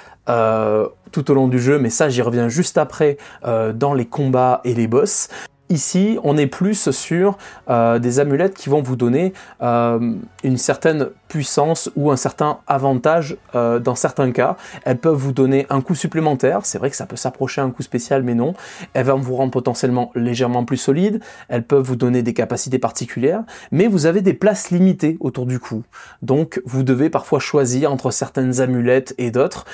tout 1.10 1.30
au 1.30 1.34
long 1.34 1.48
du 1.48 1.58
jeu, 1.58 1.78
mais 1.78 1.90
ça 1.90 2.08
j'y 2.08 2.22
reviens 2.22 2.48
juste 2.48 2.78
après 2.78 3.16
dans 3.44 3.94
les 3.94 4.06
combats 4.06 4.60
et 4.64 4.74
les 4.74 4.86
boss. 4.86 5.28
Ici, 5.70 6.18
on 6.24 6.38
est 6.38 6.46
plus 6.46 6.90
sur 6.90 7.36
euh, 7.68 7.98
des 7.98 8.20
amulettes 8.20 8.54
qui 8.54 8.70
vont 8.70 8.80
vous 8.80 8.96
donner 8.96 9.34
euh, 9.60 10.14
une 10.42 10.56
certaine 10.56 11.08
puissance 11.28 11.90
ou 11.94 12.10
un 12.10 12.16
certain 12.16 12.60
avantage 12.66 13.36
euh, 13.54 13.78
dans 13.78 13.94
certains 13.94 14.32
cas. 14.32 14.56
Elles 14.86 14.96
peuvent 14.96 15.18
vous 15.18 15.32
donner 15.32 15.66
un 15.68 15.82
coup 15.82 15.94
supplémentaire. 15.94 16.60
C'est 16.62 16.78
vrai 16.78 16.88
que 16.88 16.96
ça 16.96 17.04
peut 17.04 17.16
s'approcher 17.16 17.60
un 17.60 17.68
coup 17.68 17.82
spécial, 17.82 18.22
mais 18.22 18.34
non. 18.34 18.54
Elles 18.94 19.04
vont 19.04 19.18
vous 19.18 19.36
rendre 19.36 19.50
potentiellement 19.50 20.10
légèrement 20.14 20.64
plus 20.64 20.78
solide. 20.78 21.20
Elles 21.48 21.64
peuvent 21.64 21.84
vous 21.84 21.96
donner 21.96 22.22
des 22.22 22.32
capacités 22.32 22.78
particulières, 22.78 23.42
mais 23.70 23.88
vous 23.88 24.06
avez 24.06 24.22
des 24.22 24.32
places 24.32 24.70
limitées 24.70 25.18
autour 25.20 25.44
du 25.44 25.60
cou. 25.60 25.82
Donc, 26.22 26.62
vous 26.64 26.82
devez 26.82 27.10
parfois 27.10 27.40
choisir 27.40 27.92
entre 27.92 28.10
certaines 28.10 28.62
amulettes 28.62 29.14
et 29.18 29.30
d'autres. 29.30 29.66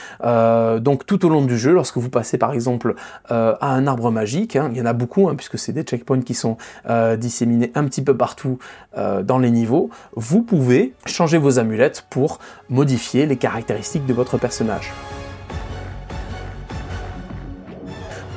donc, 0.80 1.06
tout 1.06 1.24
au 1.24 1.28
long 1.28 1.42
du 1.42 1.56
jeu, 1.56 1.72
lorsque 1.72 1.98
vous 1.98 2.10
passez 2.10 2.36
par 2.36 2.52
exemple 2.52 2.94
à 3.28 3.56
un 3.60 3.86
arbre 3.86 4.10
magique, 4.10 4.56
hein, 4.56 4.70
il 4.72 4.78
y 4.78 4.82
en 4.82 4.86
a 4.86 4.92
beaucoup, 4.92 5.28
hein, 5.28 5.36
puisque 5.36 5.58
c'est 5.58 5.72
des 5.72 5.83
checkpoints 5.84 6.22
qui 6.22 6.34
sont 6.34 6.56
euh, 6.88 7.16
disséminés 7.16 7.72
un 7.74 7.84
petit 7.84 8.02
peu 8.02 8.16
partout 8.16 8.58
euh, 8.96 9.22
dans 9.22 9.38
les 9.38 9.50
niveaux, 9.50 9.90
vous 10.14 10.42
pouvez 10.42 10.94
changer 11.06 11.38
vos 11.38 11.58
amulettes 11.58 12.06
pour 12.10 12.38
modifier 12.68 13.26
les 13.26 13.36
caractéristiques 13.36 14.06
de 14.06 14.12
votre 14.12 14.38
personnage. 14.38 14.92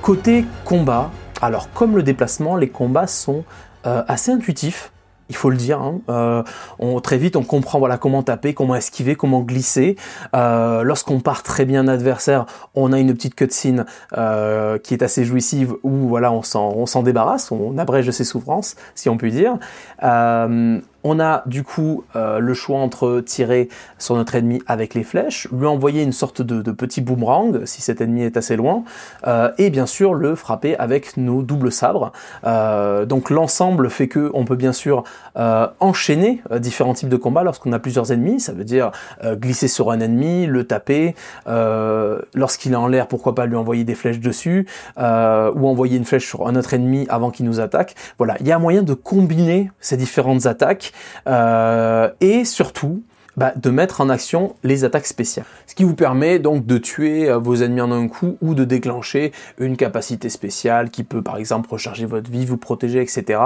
Côté 0.02 0.46
combat, 0.64 1.12
alors 1.42 1.72
comme 1.74 1.96
le 1.96 2.04
déplacement, 2.04 2.56
les 2.56 2.70
combats 2.70 3.08
sont 3.08 3.44
euh, 3.86 4.04
assez 4.08 4.32
intuitifs 4.32 4.92
il 5.30 5.36
faut 5.36 5.50
le 5.50 5.58
dire. 5.58 5.82
Hein. 5.82 6.00
Euh, 6.10 6.44
très 7.02 7.18
vite, 7.18 7.36
on 7.36 7.44
comprend 7.44 7.80
voilà 7.80 7.98
comment 7.98 8.24
taper, 8.24 8.54
comment 8.54 8.76
esquiver, 8.76 9.16
comment 9.16 9.42
glisser. 9.42 9.96
Euh, 10.36 10.84
lorsqu'on 10.84 11.20
part 11.20 11.44
très 11.44 11.66
bien 11.66 11.88
adversaire, 11.88 12.46
on 12.76 12.94
a 12.94 13.00
une 13.00 13.14
petite 13.14 13.36
cutscene 13.36 13.86
euh, 14.18 14.78
qui 14.78 14.94
est 14.94 15.04
assez 15.04 15.26
jouissive 15.26 15.76
où 15.84 16.08
voilà 16.08 16.32
on 16.32 16.42
s'en 16.44 17.04
débarrasse, 17.04 17.52
on 17.52 17.78
abrège 17.78 18.10
ses 18.12 18.24
souffrances, 18.24 18.76
si 18.96 19.10
on 19.10 19.18
peut 19.18 19.30
dire. 19.30 19.58
On 21.10 21.22
a 21.22 21.44
du 21.46 21.64
coup 21.64 22.04
euh, 22.18 22.40
le 22.40 22.54
choix 22.54 22.80
entre 22.80 23.22
tirer 23.22 23.70
sur 23.98 24.18
notre 24.18 24.36
ennemi 24.36 24.62
avec 24.68 24.94
les 24.94 25.06
flèches, 25.06 25.48
lui 25.54 25.66
envoyer 25.66 26.04
une 26.04 26.12
sorte 26.12 26.42
de, 26.42 26.62
petit 26.74 27.00
boomerang 27.00 27.64
si 27.64 27.82
cet 27.82 28.02
ennemi 28.02 28.24
est 28.24 28.36
assez 28.36 28.58
loin, 28.58 28.84
euh, 29.26 29.50
et 29.58 29.70
bien 29.70 29.86
sûr 29.86 30.14
le 30.14 30.36
frapper 30.36 30.76
avec 30.76 31.16
nos 31.16 31.44
doubles 31.44 31.72
sabres. 31.72 32.12
Euh, 32.46 33.06
donc 33.06 33.30
l'ensemble 33.30 33.90
fait 33.90 34.10
que 34.10 34.30
on 34.34 34.44
peut 34.44 34.58
bien 34.58 34.74
sûr 34.74 35.06
enchaîner 35.80 36.42
différents 36.60 36.96
types 36.96 37.10
de 37.10 37.16
combats 37.16 37.44
lorsqu'on 37.44 37.72
a 37.72 37.78
plusieurs 37.78 38.12
ennemis. 38.12 38.40
Ça 38.40 38.54
veut 38.54 38.64
dire 38.64 38.92
glisser 39.24 39.68
sur 39.68 39.92
un 39.92 40.00
ennemi, 40.00 40.48
le 40.48 40.64
taper. 40.64 41.14
Lorsqu'il 41.46 42.74
est 42.74 42.76
en 42.76 42.88
l'air, 42.88 43.08
pourquoi 43.08 43.36
pas 43.36 43.46
lui 43.46 43.56
envoyer 43.56 43.84
des 43.84 43.94
flèches 43.94 44.20
dessus, 44.20 44.68
ou 44.98 45.02
envoyer 45.68 45.96
une 45.96 46.06
flèche 46.06 46.28
sur 46.28 46.48
un 46.48 46.56
autre 46.56 46.74
ennemi 46.74 47.06
avant 47.10 47.30
qu'il 47.30 47.46
nous 47.46 47.60
attaque. 47.60 47.94
Voilà, 48.18 48.36
il 48.40 48.48
y 48.48 48.52
a 48.52 48.58
moyen 48.58 48.82
de 48.82 48.96
combiner 48.96 49.70
ces 49.80 49.96
différentes 49.96 50.48
attaques 50.48 50.92
euh, 51.28 52.10
et 52.22 52.46
surtout 52.46 53.04
bah, 53.36 53.54
de 53.56 53.70
mettre 53.70 54.02
en 54.02 54.10
action 54.10 54.56
les 54.64 54.84
attaques 54.84 55.06
spéciales. 55.06 55.46
Ce 55.68 55.76
qui 55.76 55.84
vous 55.84 55.96
permet 55.96 56.40
donc 56.40 56.66
de 56.66 56.78
tuer 56.78 57.30
euh, 57.30 57.38
vos 57.38 57.56
ennemis 57.56 57.82
en 57.82 57.92
un 57.92 58.08
coup 58.08 58.38
ou 58.42 58.56
de 58.56 58.64
déclencher 58.64 59.32
une 59.60 59.78
capacité 59.78 60.30
spéciale 60.30 60.90
qui 60.90 61.04
peut 61.04 61.22
par 61.22 61.38
exemple 61.38 61.70
recharger 61.70 62.06
votre 62.06 62.32
vie, 62.32 62.46
vous 62.46 62.58
protéger, 62.58 63.02
etc. 63.02 63.40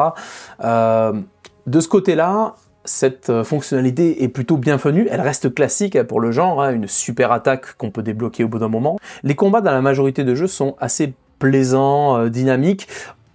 Euh, 0.64 1.14
de 1.68 1.80
ce 1.80 1.88
côté-là, 1.88 2.56
cette 2.84 3.44
fonctionnalité 3.44 4.24
est 4.24 4.28
plutôt 4.28 4.58
bienvenue, 4.58 5.08
elle 5.12 5.22
reste 5.22 5.54
classique 5.54 6.02
pour 6.04 6.20
le 6.20 6.32
genre, 6.32 6.64
hein, 6.64 6.74
une 6.74 6.88
super 6.88 7.32
attaque 7.32 7.76
qu'on 7.78 7.92
peut 7.92 8.02
débloquer 8.02 8.44
au 8.44 8.48
bout 8.48 8.58
d'un 8.58 8.70
moment. 8.70 8.98
Les 9.22 9.36
combats 9.36 9.62
dans 9.62 9.72
la 9.72 9.82
majorité 9.82 10.24
de 10.24 10.34
jeux 10.34 10.48
sont 10.48 10.76
assez 10.80 11.14
plaisants, 11.38 12.28
dynamiques 12.28 12.88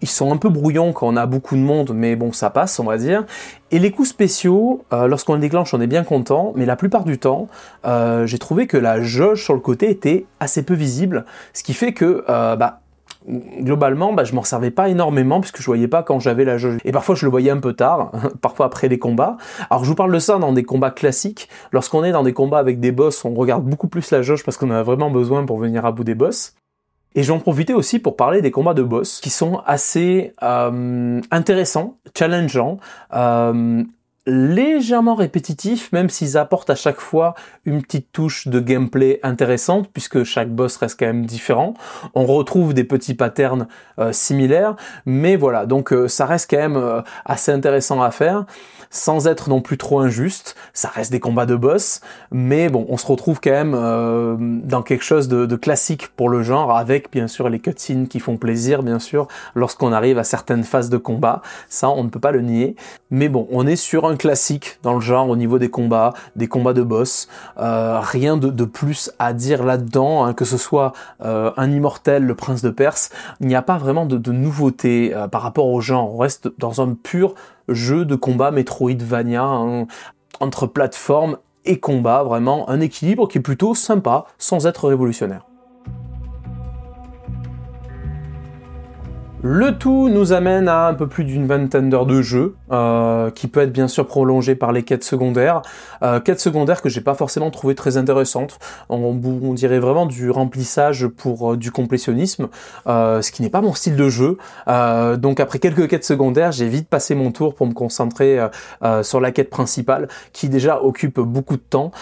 ils 0.03 0.09
sont 0.09 0.33
un 0.33 0.37
peu 0.37 0.49
brouillons 0.49 0.93
quand 0.93 1.09
on 1.09 1.17
a 1.17 1.27
beaucoup 1.27 1.57
de 1.57 1.61
monde, 1.61 1.93
mais 1.95 2.17
bon, 2.17 2.33
ça 2.33 2.51
passe, 2.51 2.79
on 2.79 2.85
va 2.85 2.99
dire. 2.99 3.25
Et 3.71 3.79
les 3.79 3.91
coups 3.91 4.09
spéciaux, 4.09 4.85
euh, 4.93 5.07
lorsqu'on 5.07 5.35
les 5.35 5.41
déclenche, 5.41 5.73
on 5.75 5.81
est 5.81 5.87
bien 5.87 6.05
content, 6.05 6.53
mais 6.55 6.67
la 6.67 6.77
plupart 6.77 7.05
du 7.05 7.19
temps, 7.19 7.49
euh, 7.87 8.27
j'ai 8.27 8.39
trouvé 8.39 8.67
que 8.67 8.77
la 8.77 9.01
jauge 9.01 9.43
sur 9.43 9.55
le 9.55 9.61
côté 9.61 9.91
était 9.91 10.27
assez 10.39 10.63
peu 10.63 10.75
visible, 10.75 11.25
ce 11.53 11.63
qui 11.63 11.73
fait 11.73 11.93
que, 11.93 12.25
euh, 12.29 12.57
bah, 12.57 12.81
globalement, 13.61 14.13
bah, 14.13 14.25
je 14.25 14.35
m'en 14.35 14.45
servais 14.45 14.71
pas 14.71 14.89
énormément 14.89 15.41
puisque 15.41 15.61
je 15.61 15.67
voyais 15.67 15.89
pas 15.89 16.03
quand 16.03 16.21
j'avais 16.21 16.45
la 16.45 16.59
jauge. 16.59 16.77
Et 16.85 16.93
parfois, 16.93 17.15
je 17.15 17.25
le 17.25 17.31
voyais 17.31 17.51
un 17.51 17.59
peu 17.59 17.73
tard, 17.73 18.13
parfois 18.41 18.67
après 18.67 18.89
les 18.89 18.99
combats. 18.99 19.37
Alors, 19.71 19.83
je 19.83 19.89
vous 19.89 19.97
parle 19.97 20.13
de 20.13 20.19
ça 20.19 20.39
dans 20.39 20.53
des 20.53 20.63
combats 20.63 20.91
classiques. 20.91 21.49
Lorsqu'on 21.73 22.05
est 22.05 22.13
dans 22.13 22.23
des 22.23 22.33
combats 22.33 22.59
avec 22.59 22.81
des 22.81 22.93
boss, 22.93 23.25
on 23.25 23.35
regarde 23.35 23.65
beaucoup 23.65 23.89
plus 23.89 24.11
la 24.11 24.23
jauge 24.23 24.45
parce 24.45 24.57
qu'on 24.57 24.71
a 24.71 24.83
vraiment 24.83 25.11
besoin 25.11 25.45
pour 25.45 25.59
venir 25.59 25.85
à 25.87 25.93
bout 25.93 26.05
des 26.05 26.15
boss. 26.15 26.55
Et 27.17 27.23
j'en 27.23 27.39
profitais 27.39 27.73
aussi 27.73 27.99
pour 27.99 28.15
parler 28.15 28.43
des 28.43 28.51
combats 28.51 28.75
de 28.75 28.83
boss 28.83 29.21
qui 29.23 29.31
sont 29.31 29.63
assez 29.67 30.35
euh, 30.43 31.21
intéressants, 31.31 31.97
challengeants, 32.17 32.79
euh, 33.15 33.83
légèrement 34.27 35.15
répétitifs, 35.15 35.93
même 35.93 36.11
s'ils 36.11 36.37
apportent 36.37 36.71
à 36.71 36.75
chaque 36.75 37.01
fois 37.01 37.35
une 37.65 37.83
petite 37.83 38.13
touche 38.13 38.49
de 38.49 38.61
gameplay 38.61 39.21
intéressante, 39.23 39.89
puisque 39.93 40.25
chaque 40.25 40.51
boss 40.51 40.77
reste 40.77 40.99
quand 40.99 41.07
même 41.07 41.27
différent. 41.27 41.75
On 42.15 42.27
retrouve 42.27 42.75
des 42.75 42.85
petits 42.85 43.15
patterns 43.15 43.69
euh, 43.99 44.13
similaires, 44.13 44.77
mais 45.05 45.37
voilà, 45.37 45.67
donc 45.67 45.95
ça 46.09 46.27
reste 46.27 46.51
quand 46.51 46.57
même 46.57 47.03
assez 47.25 47.53
intéressant 47.53 48.03
à 48.03 48.11
faire 48.11 48.47
sans 48.91 49.27
être 49.27 49.49
non 49.49 49.61
plus 49.61 49.79
trop 49.79 50.01
injuste. 50.01 50.57
Ça 50.73 50.89
reste 50.89 51.13
des 51.13 51.21
combats 51.21 51.47
de 51.47 51.57
boss, 51.57 52.01
mais 52.31 52.69
bon, 52.69 52.87
on 52.89 52.97
se 52.97 53.07
retrouve 53.07 53.41
quand 53.41 53.51
même 53.51 53.75
euh, 53.75 54.37
dans 54.39 54.83
quelque 54.83 55.05
chose 55.05 55.29
de, 55.29 55.57
classique 55.57 56.09
pour 56.17 56.29
le 56.29 56.43
genre, 56.43 56.77
avec 56.77 57.11
bien 57.11 57.29
sûr 57.29 57.49
les 57.49 57.61
cutscenes 57.61 58.09
qui 58.09 58.21
font 58.21 58.37
plaisir, 58.37 58.83
bien 58.83 58.99
sûr, 58.99 59.27
lorsqu'on 59.55 59.93
arrive 59.93 60.19
à 60.19 60.25
certaines 60.25 60.65
phases 60.65 60.91
de 60.91 60.99
combat. 60.99 61.41
Ça, 61.69 61.89
on 61.89 62.05
ne 62.05 62.09
peut 62.09 62.21
pas 62.21 62.31
le 62.31 62.43
nier. 62.43 62.77
Mais 63.11 63.29
bon, 63.29 63.49
on 63.51 63.67
est 63.67 63.77
sur 63.77 64.07
un 64.07 64.16
classique 64.17 64.79
dans 64.83 64.95
le 64.95 65.01
genre 65.01 65.29
au 65.29 65.37
niveau 65.37 65.59
des 65.59 65.71
combats, 65.71 66.15
des 66.37 66.49
combats 66.49 66.73
de 66.73 66.83
boss. 66.83 67.29
Euh, 67.59 68.01
rien 68.01 68.37
de, 68.37 68.65
plus 68.65 69.11
à 69.19 69.33
dire 69.33 69.65
là-dedans, 69.65 70.25
hein, 70.25 70.35
que 70.35 70.45
ce 70.45 70.57
soit 70.57 70.93
euh, 71.25 71.51
un 71.57 71.71
immortel, 71.71 72.25
le 72.25 72.35
prince 72.35 72.63
de 72.63 72.71
Perse. 72.71 73.11
Il 73.41 73.47
n'y 73.47 73.55
a 73.55 73.63
pas 73.63 73.79
vraiment 73.79 74.07
de, 74.07 74.33
nouveauté 74.33 75.15
par 75.31 75.43
rapport 75.43 75.69
au 75.69 75.81
genre. 75.81 76.15
On 76.15 76.19
reste 76.19 76.49
dans 76.59 76.81
un 76.81 76.95
pur 76.95 77.35
jeu 77.69 78.05
de 78.05 78.15
combat 78.15 78.51
Metroidvania 78.51 79.43
hein, 79.43 79.87
entre 80.41 80.67
plateforme 80.67 81.39
et 81.65 81.79
combat, 81.81 82.23
vraiment 82.23 82.69
un 82.71 82.81
équilibre 82.81 83.29
qui 83.29 83.39
est 83.39 83.43
plutôt 83.43 83.75
sympa 83.75 84.27
sans 84.39 84.67
être 84.67 84.89
révolutionnaire. 84.89 85.47
Le 89.49 89.79
tout 89.79 90.09
nous 90.09 90.33
amène 90.33 90.67
à 90.67 90.89
un 90.89 90.95
peu 90.95 91.07
plus 91.07 91.23
d'une 91.23 91.47
vingtaine 91.47 91.89
d'heures 91.89 92.05
de 92.05 92.21
jeu, 92.21 92.57
euh, 92.73 93.31
qui 93.31 93.47
peut 93.47 93.61
être 93.61 93.73
bien 93.73 93.87
sûr 93.87 94.05
prolongé 94.05 94.57
par 94.57 94.73
les 94.73 94.83
quêtes 94.83 95.05
secondaires. 95.05 95.63
Euh, 96.03 96.19
quêtes 96.19 96.41
secondaires 96.41 96.83
que 96.83 96.89
j'ai 96.89 97.01
pas 97.01 97.15
forcément 97.15 97.53
trouvé 97.53 97.77
très 97.77 97.97
intéressantes. 97.97 98.59
On, 98.89 99.15
dirait 99.55 99.79
vraiment 99.79 100.07
du 100.07 100.33
remplissage 100.33 101.07
pour 101.07 101.53
euh, 101.53 101.57
du 101.57 101.71
complétionnisme, 101.71 102.49
ce 102.87 103.31
qui 103.31 103.43
n'est 103.43 103.51
pas 103.51 103.61
mon 103.61 103.73
style 103.73 103.95
de 103.95 104.09
jeu. 104.09 104.37
donc 104.67 105.39
après 105.39 105.61
quelques 105.61 105.87
quêtes 105.89 106.05
secondaires, 106.05 106.51
j'ai 106.51 106.69
vite 106.69 106.89
passé 106.89 107.15
mon 107.15 107.31
tour 107.31 107.55
pour 107.55 107.69
me 107.69 107.73
concentrer 107.73 108.41
sur 109.03 109.21
la 109.21 109.31
quête 109.31 109.51
principale, 109.51 110.09
qui 110.33 110.49
déjà 110.49 110.83
occupe 110.83 111.21
beaucoup 111.21 111.57
de 111.57 111.63
temps. 111.63 111.93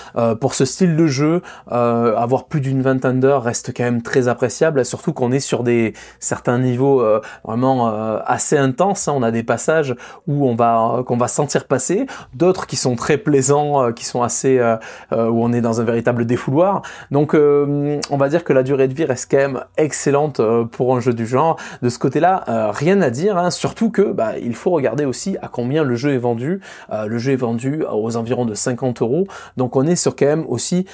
pour 0.40 0.54
ce 0.54 0.64
style 0.64 0.96
de 0.96 1.06
jeu, 1.06 1.42
avoir 1.66 2.46
plus 2.46 2.62
d'une 2.62 2.80
vingtaine 2.80 3.20
d'heures 3.20 3.42
reste 3.42 3.72
quand 3.76 3.84
même 3.84 4.00
très 4.02 4.28
appréciable, 4.28 4.84
surtout 4.84 5.12
qu'on 5.12 5.30
est 5.30 5.40
sur 5.40 5.62
des 5.62 5.92
certains 6.20 6.58
niveaux 6.58 7.02
vraiment 7.44 7.88
euh, 7.88 8.18
assez 8.24 8.56
intense. 8.56 9.08
Hein. 9.08 9.14
On 9.16 9.22
a 9.22 9.30
des 9.30 9.42
passages 9.42 9.94
où 10.26 10.46
on 10.48 10.54
va 10.54 11.02
qu'on 11.06 11.16
va 11.16 11.28
sentir 11.28 11.66
passer, 11.66 12.06
d'autres 12.34 12.66
qui 12.66 12.76
sont 12.76 12.96
très 12.96 13.18
plaisants, 13.18 13.84
euh, 13.84 13.92
qui 13.92 14.04
sont 14.04 14.22
assez 14.22 14.58
euh, 14.58 14.76
où 15.10 15.42
on 15.42 15.52
est 15.52 15.60
dans 15.60 15.80
un 15.80 15.84
véritable 15.84 16.26
défouloir. 16.26 16.82
Donc 17.10 17.34
on 17.34 18.16
va 18.16 18.28
dire 18.28 18.44
que 18.44 18.52
la 18.52 18.62
durée 18.62 18.88
de 18.88 18.94
vie 18.94 19.04
reste 19.04 19.30
quand 19.30 19.38
même 19.38 19.60
excellente 19.76 20.40
pour 20.72 20.96
un 20.96 21.00
jeu 21.00 21.12
du 21.12 21.26
genre. 21.26 21.56
De 21.82 21.88
ce 21.88 21.98
côté-là, 21.98 22.70
rien 22.72 23.00
à 23.00 23.10
dire. 23.10 23.36
Hein. 23.36 23.50
Surtout 23.50 23.90
que 23.90 24.12
bah, 24.12 24.38
il 24.38 24.54
faut 24.54 24.70
regarder 24.70 25.04
aussi 25.04 25.36
à 25.42 25.48
combien 25.48 25.84
le 25.84 25.94
jeu 25.94 26.12
est 26.12 26.18
vendu. 26.18 26.60
le 26.92 27.18
jeu 27.18 27.32
est 27.32 27.36
vendu 27.36 27.84
aux 27.90 28.16
environs 28.16 28.44
de 28.44 28.54
50 28.54 29.02
euros. 29.02 29.26
Donc 29.56 29.76
on 29.76 29.86
est 29.86 29.96
sur 29.96 30.16
quand 30.16 30.26
même 30.26 30.44
aussi, 30.48 30.86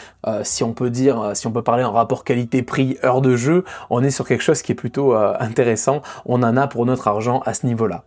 si 0.42 0.64
on 0.64 0.72
peut 0.72 0.90
dire, 0.90 1.32
si 1.34 1.46
on 1.46 1.52
peut 1.52 1.62
parler 1.62 1.84
en 1.84 1.92
rapport 1.92 2.24
qualité-prix 2.24 2.98
heure 3.04 3.20
de 3.20 3.36
jeu, 3.36 3.64
on 3.90 4.02
est 4.02 4.10
sur 4.10 4.26
quelque 4.26 4.42
chose 4.42 4.62
qui 4.62 4.72
est 4.72 4.76
plutôt 4.76 5.14
intéressant 5.14 6.02
on 6.30 6.44
en 6.44 6.56
a 6.56 6.68
pour 6.68 6.86
notre 6.86 7.08
argent 7.08 7.42
à 7.44 7.52
ce 7.52 7.66
niveau-là. 7.66 8.04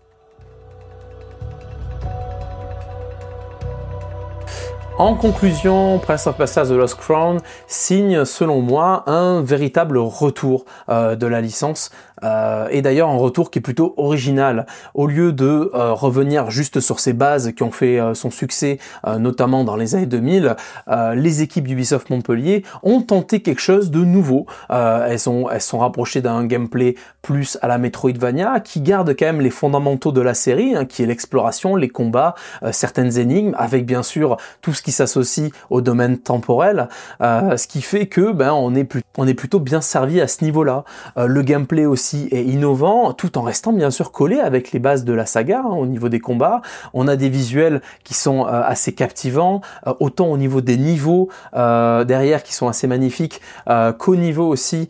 En 4.98 5.16
conclusion, 5.16 6.00
Prince 6.00 6.28
of 6.28 6.38
Persia 6.38 6.66
The 6.66 6.70
Lost 6.70 6.96
Crown 6.96 7.40
signe 7.68 8.26
selon 8.26 8.62
moi 8.62 9.04
un 9.08 9.42
véritable 9.42 9.98
retour 9.98 10.66
euh, 10.88 11.16
de 11.16 11.28
la 11.28 11.42
licence 11.42 11.90
Euh, 12.24 12.68
et 12.72 12.82
d'ailleurs 12.82 13.10
un 13.10 13.18
retour 13.18 13.52
qui 13.52 13.60
est 13.60 13.62
plutôt 13.62 13.94
original. 13.98 14.66
Au 14.94 15.08
lieu 15.08 15.34
de 15.34 15.72
euh, 15.74 15.94
revenir 15.94 16.50
juste 16.52 16.80
sur 16.80 17.00
ces 17.00 17.14
bases 17.14 17.54
qui 17.56 17.64
ont 17.64 17.72
fait 17.72 18.00
euh, 18.00 18.14
son 18.14 18.32
succès, 18.32 18.80
notamment 19.20 19.64
dans 19.64 19.76
les 19.76 19.96
années 19.96 20.06
2000, 20.06 20.56
les 21.16 21.42
équipes 21.42 21.68
d'Ubisoft 21.68 22.10
Montpellier 22.10 22.64
ont 22.84 23.02
tenté 23.02 23.42
quelque 23.42 23.62
chose 23.62 23.92
de 23.92 24.04
nouveau. 24.04 24.46
elles, 24.70 25.20
sont, 25.20 25.50
elles 25.50 25.62
sont 25.62 25.80
rapprochées 25.80 26.22
d'un 26.22 26.46
gameplay 26.46 26.96
plus 27.22 27.58
à 27.62 27.68
la 27.68 27.78
Metroidvania, 27.78 28.60
qui 28.60 28.82
garde 28.82 29.16
quand 29.18 29.26
même 29.26 29.42
les 29.42 29.50
fondamentaux 29.50 30.12
de 30.12 30.22
la 30.22 30.34
série, 30.34 30.76
hein, 30.76 30.86
qui 30.86 31.04
est 31.04 31.06
l'exploration, 31.06 31.76
les 31.76 31.90
combats, 31.90 32.36
certaines 32.72 33.18
énigmes, 33.18 33.56
avec 33.58 33.86
bien 33.86 34.04
sûr 34.04 34.38
tout 34.62 34.74
ce 34.74 34.82
qui 34.82 34.92
s'associe 34.92 35.52
au 35.70 35.82
domaine 35.82 36.18
temporel, 36.18 36.88
ce 37.20 37.68
qui 37.68 37.82
fait 37.82 38.08
que 38.08 38.32
ben 38.32 38.54
on 38.54 38.76
est, 38.76 38.90
on 39.18 39.28
est 39.28 39.34
plutôt 39.34 39.60
bien 39.60 39.82
servi 39.82 40.22
à 40.22 40.28
ce 40.28 40.44
niveau-là. 40.44 40.84
le 41.18 41.42
gameplay 41.42 41.86
aussi 41.86 42.13
est 42.32 42.44
innovant, 42.44 43.14
tout 43.14 43.38
en 43.38 43.42
restant 43.42 43.74
bien 43.74 43.92
sûr 43.92 44.12
collé 44.12 44.40
avec 44.40 44.72
les 44.72 44.80
bases 44.80 45.04
de 45.04 45.14
la 45.14 45.26
saga 45.26 45.64
hein, 45.66 45.74
au 45.74 45.86
niveau 45.86 46.10
des 46.10 46.20
combats. 46.20 46.62
On 46.94 47.08
a 47.08 47.16
des 47.16 47.30
visuels 47.30 47.82
qui 48.04 48.14
sont 48.14 48.46
euh, 48.48 48.62
assez 48.64 48.94
captivants, 48.94 49.62
euh, 49.88 49.94
autant 50.00 50.28
au 50.28 50.38
niveau 50.38 50.62
des 50.62 50.78
niveaux 50.78 51.30
euh, 51.56 52.04
derrière 52.04 52.44
qui 52.44 52.54
sont 52.54 52.68
assez 52.68 52.88
magnifiques, 52.88 53.42
qu'au 53.98 54.16
niveau 54.16 54.48
aussi 54.48 54.88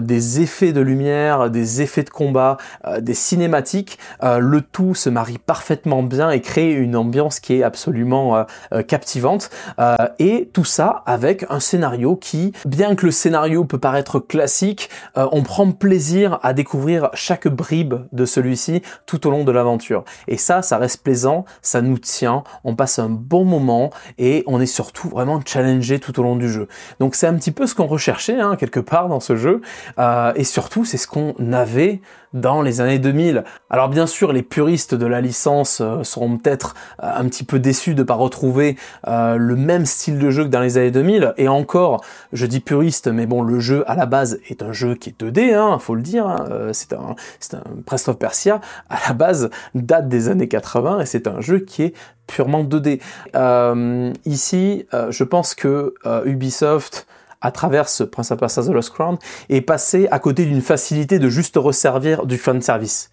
des 0.00 0.40
effets 0.40 0.72
de 0.72 0.80
lumière, 0.80 1.50
des 1.50 1.82
effets 1.82 2.02
de 2.02 2.10
combat, 2.10 2.56
des 3.00 3.14
cinématiques. 3.14 3.98
le 4.22 4.60
tout 4.60 4.94
se 4.94 5.10
marie 5.10 5.38
parfaitement 5.38 6.02
bien 6.02 6.30
et 6.30 6.40
crée 6.40 6.72
une 6.72 6.96
ambiance 6.96 7.40
qui 7.40 7.54
est 7.54 7.62
absolument 7.62 8.46
captivante. 8.88 9.50
et 10.18 10.50
tout 10.52 10.64
ça 10.64 11.02
avec 11.06 11.46
un 11.50 11.60
scénario 11.60 12.16
qui, 12.16 12.52
bien 12.66 12.94
que 12.94 13.06
le 13.06 13.12
scénario 13.12 13.64
peut 13.64 13.78
paraître 13.78 14.18
classique, 14.18 14.90
on 15.14 15.42
prend 15.42 15.70
plaisir 15.72 16.38
à 16.42 16.52
découvrir 16.56 17.10
chaque 17.14 17.46
bribe 17.46 17.94
de 18.10 18.24
celui-ci 18.24 18.82
tout 19.06 19.26
au 19.28 19.30
long 19.30 19.44
de 19.44 19.52
l'aventure. 19.52 20.04
Et 20.26 20.36
ça, 20.36 20.62
ça 20.62 20.78
reste 20.78 21.04
plaisant, 21.04 21.44
ça 21.62 21.82
nous 21.82 21.98
tient, 21.98 22.42
on 22.64 22.74
passe 22.74 22.98
un 22.98 23.08
bon 23.08 23.44
moment 23.44 23.90
et 24.18 24.42
on 24.46 24.60
est 24.60 24.66
surtout 24.66 25.08
vraiment 25.08 25.40
challengé 25.44 26.00
tout 26.00 26.18
au 26.18 26.24
long 26.24 26.34
du 26.34 26.50
jeu. 26.50 26.66
Donc 26.98 27.14
c'est 27.14 27.28
un 27.28 27.34
petit 27.34 27.52
peu 27.52 27.66
ce 27.66 27.74
qu'on 27.76 27.86
recherchait 27.86 28.40
hein, 28.40 28.56
quelque 28.56 28.80
part 28.80 29.08
dans 29.08 29.20
ce 29.20 29.36
jeu 29.36 29.60
euh, 29.98 30.32
et 30.34 30.44
surtout 30.44 30.84
c'est 30.84 30.96
ce 30.96 31.06
qu'on 31.06 31.34
avait 31.52 32.00
dans 32.32 32.62
les 32.62 32.80
années 32.80 32.98
2000. 32.98 33.44
Alors 33.70 33.88
bien 33.88 34.06
sûr, 34.06 34.32
les 34.32 34.42
puristes 34.42 34.94
de 34.94 35.06
la 35.06 35.20
licence 35.20 35.80
euh, 35.80 36.02
seront 36.02 36.36
peut-être 36.38 36.74
euh, 37.02 37.10
un 37.14 37.24
petit 37.28 37.44
peu 37.44 37.58
déçus 37.58 37.94
de 37.94 38.02
pas 38.02 38.14
retrouver 38.14 38.76
le 39.06 39.54
même 39.54 39.86
style 39.86 40.18
de 40.18 40.30
jeu 40.30 40.44
que 40.44 40.48
dans 40.48 40.60
les 40.60 40.78
années 40.78 40.90
2000. 40.90 41.34
Et 41.36 41.48
encore, 41.48 42.02
je 42.32 42.46
dis 42.46 42.60
puriste, 42.60 43.08
mais 43.08 43.26
bon, 43.26 43.42
le 43.42 43.60
jeu 43.60 43.84
à 43.86 43.94
la 43.94 44.06
base 44.06 44.38
est 44.48 44.62
un 44.62 44.72
jeu 44.72 44.94
qui 44.94 45.10
est 45.10 45.20
2D, 45.20 45.54
hein, 45.54 45.78
faut 45.78 45.94
le 45.94 46.02
dire. 46.02 46.26
Hein. 46.26 46.70
C'est 46.72 46.92
un, 46.92 47.14
c'est 47.40 47.54
un 47.54 47.62
Persia 48.14 48.60
à 48.88 48.98
la 49.08 49.14
base 49.14 49.50
date 49.74 50.08
des 50.08 50.28
années 50.28 50.48
80 50.48 51.00
et 51.00 51.06
c'est 51.06 51.26
un 51.26 51.40
jeu 51.40 51.60
qui 51.60 51.82
est 51.82 51.94
purement 52.26 52.64
2D. 52.64 53.00
Euh, 53.34 54.12
ici, 54.24 54.86
euh, 54.94 55.10
je 55.10 55.24
pense 55.24 55.54
que 55.54 55.94
euh, 56.06 56.24
Ubisoft 56.24 57.06
à 57.40 57.50
travers 57.50 57.88
ce 57.88 58.04
Prince 58.04 58.30
of 58.30 58.38
Persia 58.38 58.62
The 58.62 58.68
Lost 58.68 58.90
Crown 58.90 59.18
est 59.48 59.60
passé 59.60 60.08
à 60.10 60.18
côté 60.18 60.44
d'une 60.44 60.62
facilité 60.62 61.18
de 61.18 61.28
juste 61.28 61.56
resservir 61.56 62.26
du 62.26 62.38
fan 62.38 62.60
service 62.60 63.10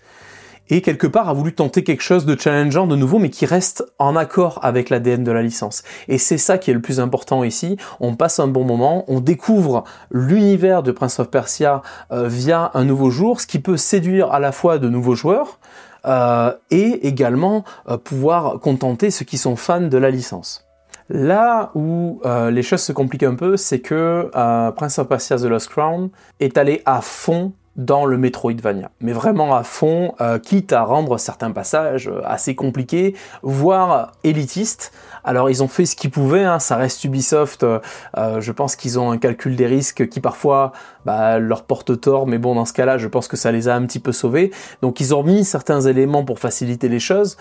et 0.70 0.82
quelque 0.82 1.08
part 1.08 1.30
a 1.30 1.34
voulu 1.34 1.54
tenter 1.54 1.84
quelque 1.84 2.02
chose 2.02 2.26
de 2.26 2.40
challengeant 2.40 2.88
de 2.88 2.96
nouveau 2.96 3.20
mais 3.20 3.30
qui 3.30 3.46
reste 3.46 3.84
en 4.00 4.16
accord 4.16 4.60
avec 4.62 4.90
l'ADN 4.90 5.24
de 5.24 5.32
la 5.32 5.42
licence. 5.42 5.84
Et 6.08 6.18
c'est 6.18 6.38
ça 6.38 6.58
qui 6.58 6.72
est 6.72 6.74
le 6.74 6.82
plus 6.82 7.00
important 7.00 7.44
ici, 7.44 7.78
on 8.00 8.16
passe 8.16 8.40
un 8.40 8.48
bon 8.48 8.64
moment, 8.64 9.06
on 9.08 9.20
découvre 9.20 9.84
l'univers 10.12 10.84
de 10.84 10.92
Prince 10.92 11.20
of 11.20 11.30
Persia 11.30 11.82
euh, 12.12 12.28
via 12.28 12.72
un 12.74 12.86
nouveau 12.86 13.10
jour, 13.10 13.42
ce 13.42 13.48
qui 13.48 13.60
peut 13.60 13.78
séduire 13.78 14.32
à 14.32 14.40
la 14.40 14.52
fois 14.52 14.78
de 14.78 14.90
nouveaux 14.90 15.16
joueurs 15.16 15.60
euh, 16.06 16.54
et 16.72 17.08
également 17.08 17.64
euh, 17.90 17.98
pouvoir 17.98 18.60
contenter 18.60 19.12
ceux 19.12 19.26
qui 19.26 19.38
sont 19.38 19.56
fans 19.56 19.82
de 19.82 19.98
la 19.98 20.10
licence. 20.10 20.66
Là 21.10 21.72
où 21.76 22.22
les 22.50 22.64
choses 22.64 22.82
se 22.82 22.92
compliquent 22.92 23.24
un 23.24 23.36
peu, 23.36 23.58
c'est 23.58 23.80
que 23.80 24.30
Prince 24.76 25.00
of 25.00 25.08
Persia 25.08 25.38
The 25.38 25.44
Lost 25.44 25.70
Crown 25.70 26.10
est 26.40 26.58
allé 26.58 26.82
à 26.86 27.02
fond 27.02 27.54
dans 27.76 28.06
le 28.06 28.18
Metroidvania, 28.18 28.92
mais 29.00 29.14
vraiment 29.14 29.56
à 29.56 29.64
fond, 29.64 30.14
euh, 30.22 30.38
quitte 30.38 30.74
à 30.74 30.84
rendre 30.84 31.18
certains 31.18 31.52
passages 31.52 32.08
euh, 32.08 32.22
assez 32.24 32.54
compliqués, 32.54 33.16
voire 33.42 34.12
élitistes. 34.24 34.92
Alors 35.24 35.50
ils 35.50 35.64
ont 35.64 35.68
fait 35.68 35.86
ce 35.86 35.96
qu'ils 35.96 36.12
pouvaient, 36.12 36.44
hein, 36.44 36.60
ça 36.60 36.76
reste 36.76 37.04
Ubisoft, 37.04 37.64
euh, 37.64 37.80
je 38.14 38.52
pense 38.52 38.76
qu'ils 38.76 39.00
ont 39.00 39.10
un 39.10 39.18
calcul 39.18 39.56
des 39.56 39.66
risques 39.66 40.08
qui 40.08 40.20
parfois 40.20 40.72
bah, 41.06 41.40
leur 41.40 41.64
porte 41.64 42.00
tort, 42.00 42.28
mais 42.28 42.38
bon 42.38 42.56
dans 42.56 42.66
ce 42.66 42.74
cas-là 42.74 42.98
je 42.98 43.08
pense 43.08 43.28
que 43.28 43.38
ça 43.38 43.52
les 43.52 43.68
a 43.68 43.76
un 43.76 43.86
petit 43.86 44.00
peu 44.00 44.12
sauvés. 44.12 44.52
Donc 44.82 45.00
ils 45.00 45.14
ont 45.16 45.24
mis 45.24 45.46
certains 45.46 45.82
éléments 45.82 46.24
pour 46.24 46.40
faciliter 46.40 46.90
les 46.90 47.00
choses, 47.00 47.38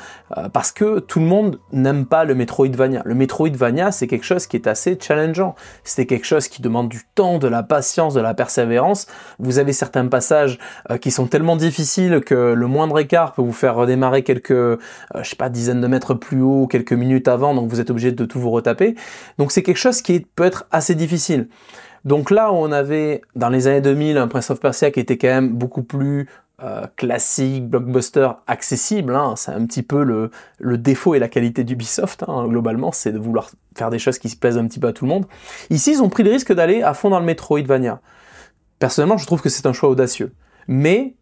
parce 0.53 0.73
que 0.73 0.99
tout 1.01 1.21
le 1.21 1.27
monde 1.27 1.59
n'aime 1.73 2.07
pas 2.07 2.25
le 2.25 2.35
Metroidvania. 2.35 3.03
Le 3.05 3.15
Metroidvania 3.15 3.93
c'est 3.93 4.07
quelque 4.07 4.25
chose 4.25 4.47
qui 4.47 4.57
est 4.57 4.67
assez 4.67 4.99
challengeant, 5.01 5.55
c'est 5.85 6.07
quelque 6.07 6.27
chose 6.27 6.49
qui 6.49 6.63
demande 6.63 6.89
du 6.89 7.03
temps, 7.15 7.39
de 7.39 7.49
la 7.49 7.63
patience, 7.63 8.15
de 8.15 8.21
la 8.21 8.35
persévérance. 8.35 9.07
Vous 9.39 9.59
avez 9.59 9.73
certains 9.73 10.07
passages 10.07 10.59
euh, 10.91 10.99
qui 10.99 11.11
sont 11.11 11.27
tellement 11.27 11.57
difficiles 11.57 12.21
que 12.21 12.55
le 12.55 12.67
moindre 12.67 12.99
écart 12.99 13.33
peut 13.33 13.43
vous 13.43 13.53
faire 13.53 13.75
redémarrer 13.75 14.23
quelques, 14.23 14.51
euh, 14.51 14.79
je 15.21 15.29
sais 15.29 15.37
pas, 15.37 15.49
dizaines 15.49 15.81
de 15.81 15.87
mètres 15.87 16.15
plus 16.15 16.43
haut, 16.43 16.67
quelques 16.67 16.93
minutes 16.93 17.29
avant, 17.29 17.55
donc 17.55 17.69
vous 17.69 17.81
êtes 17.81 17.91
obligé 17.91 18.13
de 18.13 18.25
tout 18.25 18.41
vous 18.41 18.51
retaper. 18.51 18.95
Donc 19.39 19.53
c'est 19.53 19.63
quelque 19.63 19.79
chose 19.79 20.03
qui 20.03 20.21
peut 20.21 20.45
être 20.45 20.67
assez 20.71 20.95
difficile. 20.95 21.49
Donc 22.05 22.31
là 22.31 22.53
on 22.53 22.73
avait 22.73 23.23
dans 23.37 23.49
les 23.49 23.67
années 23.69 23.81
2000 23.81 24.17
un 24.17 24.29
Prince 24.29 24.51
of 24.51 24.61
Persia 24.61 24.91
qui 24.91 25.01
était 25.01 25.19
quand 25.19 25.29
même 25.29 25.51
beaucoup 25.51 25.83
plus 25.83 26.29
euh, 26.63 26.87
classique, 26.97 27.67
blockbuster, 27.67 28.29
accessible, 28.47 29.17
hein, 29.17 29.35
c'est 29.37 29.51
un 29.51 29.67
petit 29.67 29.83
peu 29.83 30.05
le, 30.05 30.31
défaut 30.79 31.17
et 31.17 31.19
la 31.19 31.27
qualité 31.27 31.65
d'Ubisoft, 31.65 32.23
hein, 32.29 32.47
globalement, 32.47 32.93
c'est 32.93 33.11
de 33.11 33.19
vouloir 33.19 33.51
faire 33.77 33.91
des 33.91 33.99
choses 33.99 34.21
qui 34.21 34.29
se 34.29 34.37
plaisent 34.37 34.59
un 34.59 34.69
petit 34.69 34.79
peu 34.79 34.87
à 34.87 34.93
tout 34.93 35.05
le 35.05 35.09
monde. 35.09 35.27
Ici, 35.71 35.91
ils 35.91 36.03
ont 36.03 36.09
pris 36.09 36.23
le 36.23 36.31
risque 36.31 36.53
d'aller 36.53 36.83
à 36.83 36.95
fond 36.95 37.11
dans 37.11 37.19
le 37.19 37.25
Metroidvania. 37.25 38.01
Personnellement, 38.79 39.17
je 39.17 39.27
trouve 39.27 39.43
que 39.43 39.49
c'est 39.49 39.67
un 39.67 39.73
choix 39.73 39.89
audacieux. 39.89 40.33
Mais 40.69 41.17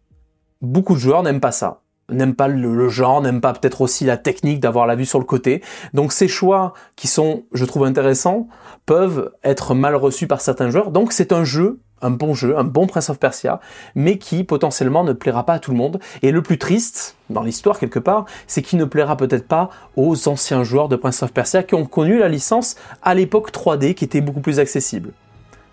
beaucoup 0.61 0.93
de 0.93 0.99
joueurs 0.99 1.23
n'aiment 1.23 1.39
pas 1.39 1.51
ça 1.51 1.81
n'aiment 2.11 2.35
pas 2.35 2.47
le, 2.47 2.89
genre, 2.89 3.21
n'aiment 3.21 3.41
pas 3.41 3.53
peut-être 3.53 3.81
aussi 3.81 4.05
la 4.05 4.17
technique 4.17 4.59
d'avoir 4.59 4.85
la 4.85 4.95
vue 4.95 5.05
sur 5.05 5.19
le 5.19 5.25
côté. 5.25 5.61
Donc 5.93 6.11
ces 6.11 6.27
choix 6.27 6.73
qui 6.95 7.07
sont, 7.07 7.43
je 7.53 7.65
trouve, 7.65 7.85
intéressants, 7.85 8.47
peuvent 8.85 9.31
être 9.43 9.73
mal 9.73 9.95
reçus 9.95 10.27
par 10.27 10.41
certains 10.41 10.69
joueurs. 10.69 10.91
Donc 10.91 11.11
c'est 11.11 11.31
un 11.31 11.43
jeu, 11.43 11.79
un 12.01 12.11
bon 12.11 12.33
jeu, 12.33 12.57
un 12.57 12.63
bon 12.63 12.87
Prince 12.87 13.09
of 13.09 13.19
Persia, 13.19 13.59
mais 13.95 14.17
qui 14.17 14.43
potentiellement 14.43 15.03
ne 15.03 15.13
plaira 15.13 15.45
pas 15.45 15.53
à 15.53 15.59
tout 15.59 15.71
le 15.71 15.77
monde. 15.77 15.99
Et 16.21 16.31
le 16.31 16.41
plus 16.41 16.57
triste, 16.57 17.15
dans 17.29 17.43
l'histoire 17.43 17.79
quelque 17.79 17.99
part, 17.99 18.25
c'est 18.47 18.61
qu'il 18.61 18.79
ne 18.79 18.85
plaira 18.85 19.17
peut-être 19.17 19.47
pas 19.47 19.69
aux 19.95 20.27
anciens 20.27 20.63
joueurs 20.63 20.89
de 20.89 20.95
Prince 20.95 21.23
of 21.23 21.31
Persia 21.31 21.63
qui 21.63 21.75
ont 21.75 21.85
connu 21.85 22.19
la 22.19 22.27
licence 22.27 22.75
à 23.01 23.13
l'époque 23.13 23.51
3D 23.51 23.93
qui 23.93 24.03
était 24.03 24.21
beaucoup 24.21 24.41
plus 24.41 24.59
accessible. 24.59 25.13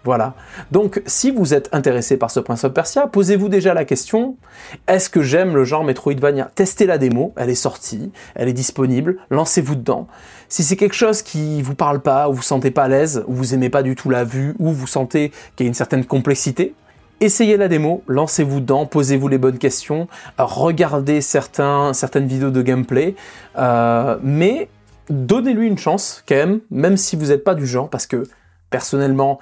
Voilà. 0.09 0.33
Donc, 0.73 1.03
si 1.05 1.31
vous 1.31 1.53
êtes 1.53 1.69
intéressé 1.73 2.17
par 2.17 2.31
ce 2.31 2.41
Prince 2.41 2.65
of 2.65 2.73
Persia, 2.73 3.09
posez-vous 3.09 3.51
déjà 3.51 3.75
la 3.75 3.85
question 3.85 4.39
est-ce 4.87 5.11
que 5.11 5.21
j'aime 5.21 5.55
le 5.55 5.65
genre 5.65 5.85
Metroidvania? 5.85 6.51
Testez 6.55 6.87
la 6.87 6.97
démo, 6.97 7.35
elle 7.37 7.51
est 7.51 7.55
sortie, 7.55 8.11
elle 8.35 8.49
est 8.49 8.55
disponible, 8.55 9.19
lancez-vous 9.29 9.75
dedans. 9.75 10.07
Si 10.49 10.63
c'est 10.63 10.77
quelque 10.77 10.95
chose 10.95 11.21
qui 11.21 11.61
vous 11.61 11.75
parle 11.75 12.01
pas, 12.01 12.31
ou 12.31 12.33
vous 12.33 12.43
sentez 12.43 12.71
pas 12.71 12.85
à 12.85 12.89
l'aise, 12.89 13.23
ou 13.27 13.35
vous 13.35 13.53
aimez 13.53 13.69
pas 13.69 13.83
du 13.83 13.97
tout 13.97 14.09
la 14.09 14.25
vue, 14.25 14.55
ou 14.59 14.73
vous 14.73 14.87
sentez 14.87 15.31
qu'il 15.57 15.67
y 15.67 15.69
a 15.69 15.69
une 15.69 15.75
certaine 15.75 16.07
complexité, 16.07 16.75
Essayez 17.21 17.57
la 17.59 17.69
démo, 17.69 18.05
lancez-vous 18.07 18.61
dedans, 18.61 18.87
posez-vous 18.87 19.29
les 19.29 19.39
bonnes 19.39 19.59
questions, 19.59 20.07
regardez 20.39 21.21
certaines 21.21 22.27
vidéos 22.27 22.51
de 22.51 22.63
gameplay, 22.63 23.17
euh, 23.59 24.17
mais 24.23 24.69
donnez-lui 25.11 25.67
une 25.67 25.79
chance 25.79 26.23
quand 26.27 26.37
même, 26.37 26.61
même 26.71 26.97
si 26.97 27.17
vous 27.17 27.27
n'êtes 27.27 27.43
pas 27.45 27.57
du 27.57 27.67
genre, 27.67 27.91
parce 27.91 28.07
que 28.07 28.23
personnellement, 28.71 29.39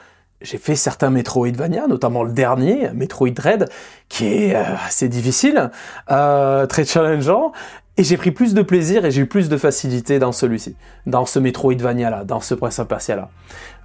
j'ai 0.47 0.59
fait 0.59 0.77
certains 0.77 1.11
Metroidvania, 1.11 1.89
notamment 1.89 2.23
le 2.23 2.33
dernier, 2.33 2.91
Metroid 2.95 3.31
Dread, 3.31 3.69
qui 4.09 4.27
est 4.27 4.55
euh, 4.55 4.63
assez 4.87 5.09
difficile, 5.09 5.71
euh, 6.11 6.67
très 6.67 6.85
challengeant, 6.85 7.53
et 7.97 8.05
j'ai 8.05 8.17
pris 8.17 8.31
plus 8.31 8.55
de 8.55 8.63
plaisir 8.63 9.05
et 9.05 9.11
j'ai 9.11 9.23
eu 9.23 9.27
plus 9.27 9.49
de 9.49 9.57
facilité 9.57 10.19
dans 10.19 10.31
celui-ci, 10.31 10.77
dans 11.07 11.27
ce 11.27 11.41
Metroidvania-là, 11.41 12.25
dans 12.25 12.41
ce 12.41 12.55
Prince 12.55 12.79
of 12.79 12.87
Persia-là. 12.87 13.29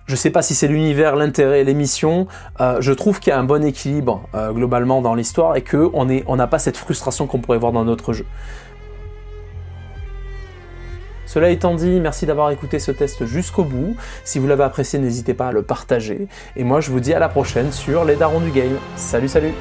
Je 0.05 0.15
sais 0.15 0.29
pas 0.29 0.41
si 0.41 0.53
c'est 0.53 0.67
l'univers, 0.67 1.15
l'intérêt, 1.15 1.63
l'émission. 1.63 2.27
Euh, 2.59 2.77
je 2.79 2.91
trouve 2.91 3.19
qu'il 3.19 3.31
y 3.31 3.33
a 3.33 3.39
un 3.39 3.43
bon 3.43 3.63
équilibre 3.63 4.27
globalement 4.33 5.01
dans 5.01 5.15
l'histoire 5.15 5.55
et 5.55 5.61
que 5.61 5.89
on 5.93 6.35
n'a 6.35 6.47
pas 6.47 6.59
cette 6.59 6.75
frustration 6.75 7.27
qu'on 7.27 7.39
pourrait 7.39 7.59
voir 7.59 7.71
dans 7.71 7.85
notre 7.85 8.11
jeu. 8.11 8.25
Cela 11.31 11.49
étant 11.49 11.75
dit, 11.75 12.01
merci 12.01 12.25
d'avoir 12.25 12.51
écouté 12.51 12.77
ce 12.77 12.91
test 12.91 13.25
jusqu'au 13.25 13.63
bout. 13.63 13.95
Si 14.25 14.37
vous 14.37 14.47
l'avez 14.47 14.65
apprécié, 14.65 14.99
n'hésitez 14.99 15.33
pas 15.33 15.47
à 15.47 15.51
le 15.53 15.61
partager. 15.61 16.27
Et 16.57 16.65
moi, 16.65 16.81
je 16.81 16.91
vous 16.91 16.99
dis 16.99 17.13
à 17.13 17.19
la 17.19 17.29
prochaine 17.29 17.71
sur 17.71 18.03
les 18.03 18.17
darons 18.17 18.41
du 18.41 18.51
game. 18.51 18.77
Salut, 18.97 19.29
salut 19.29 19.53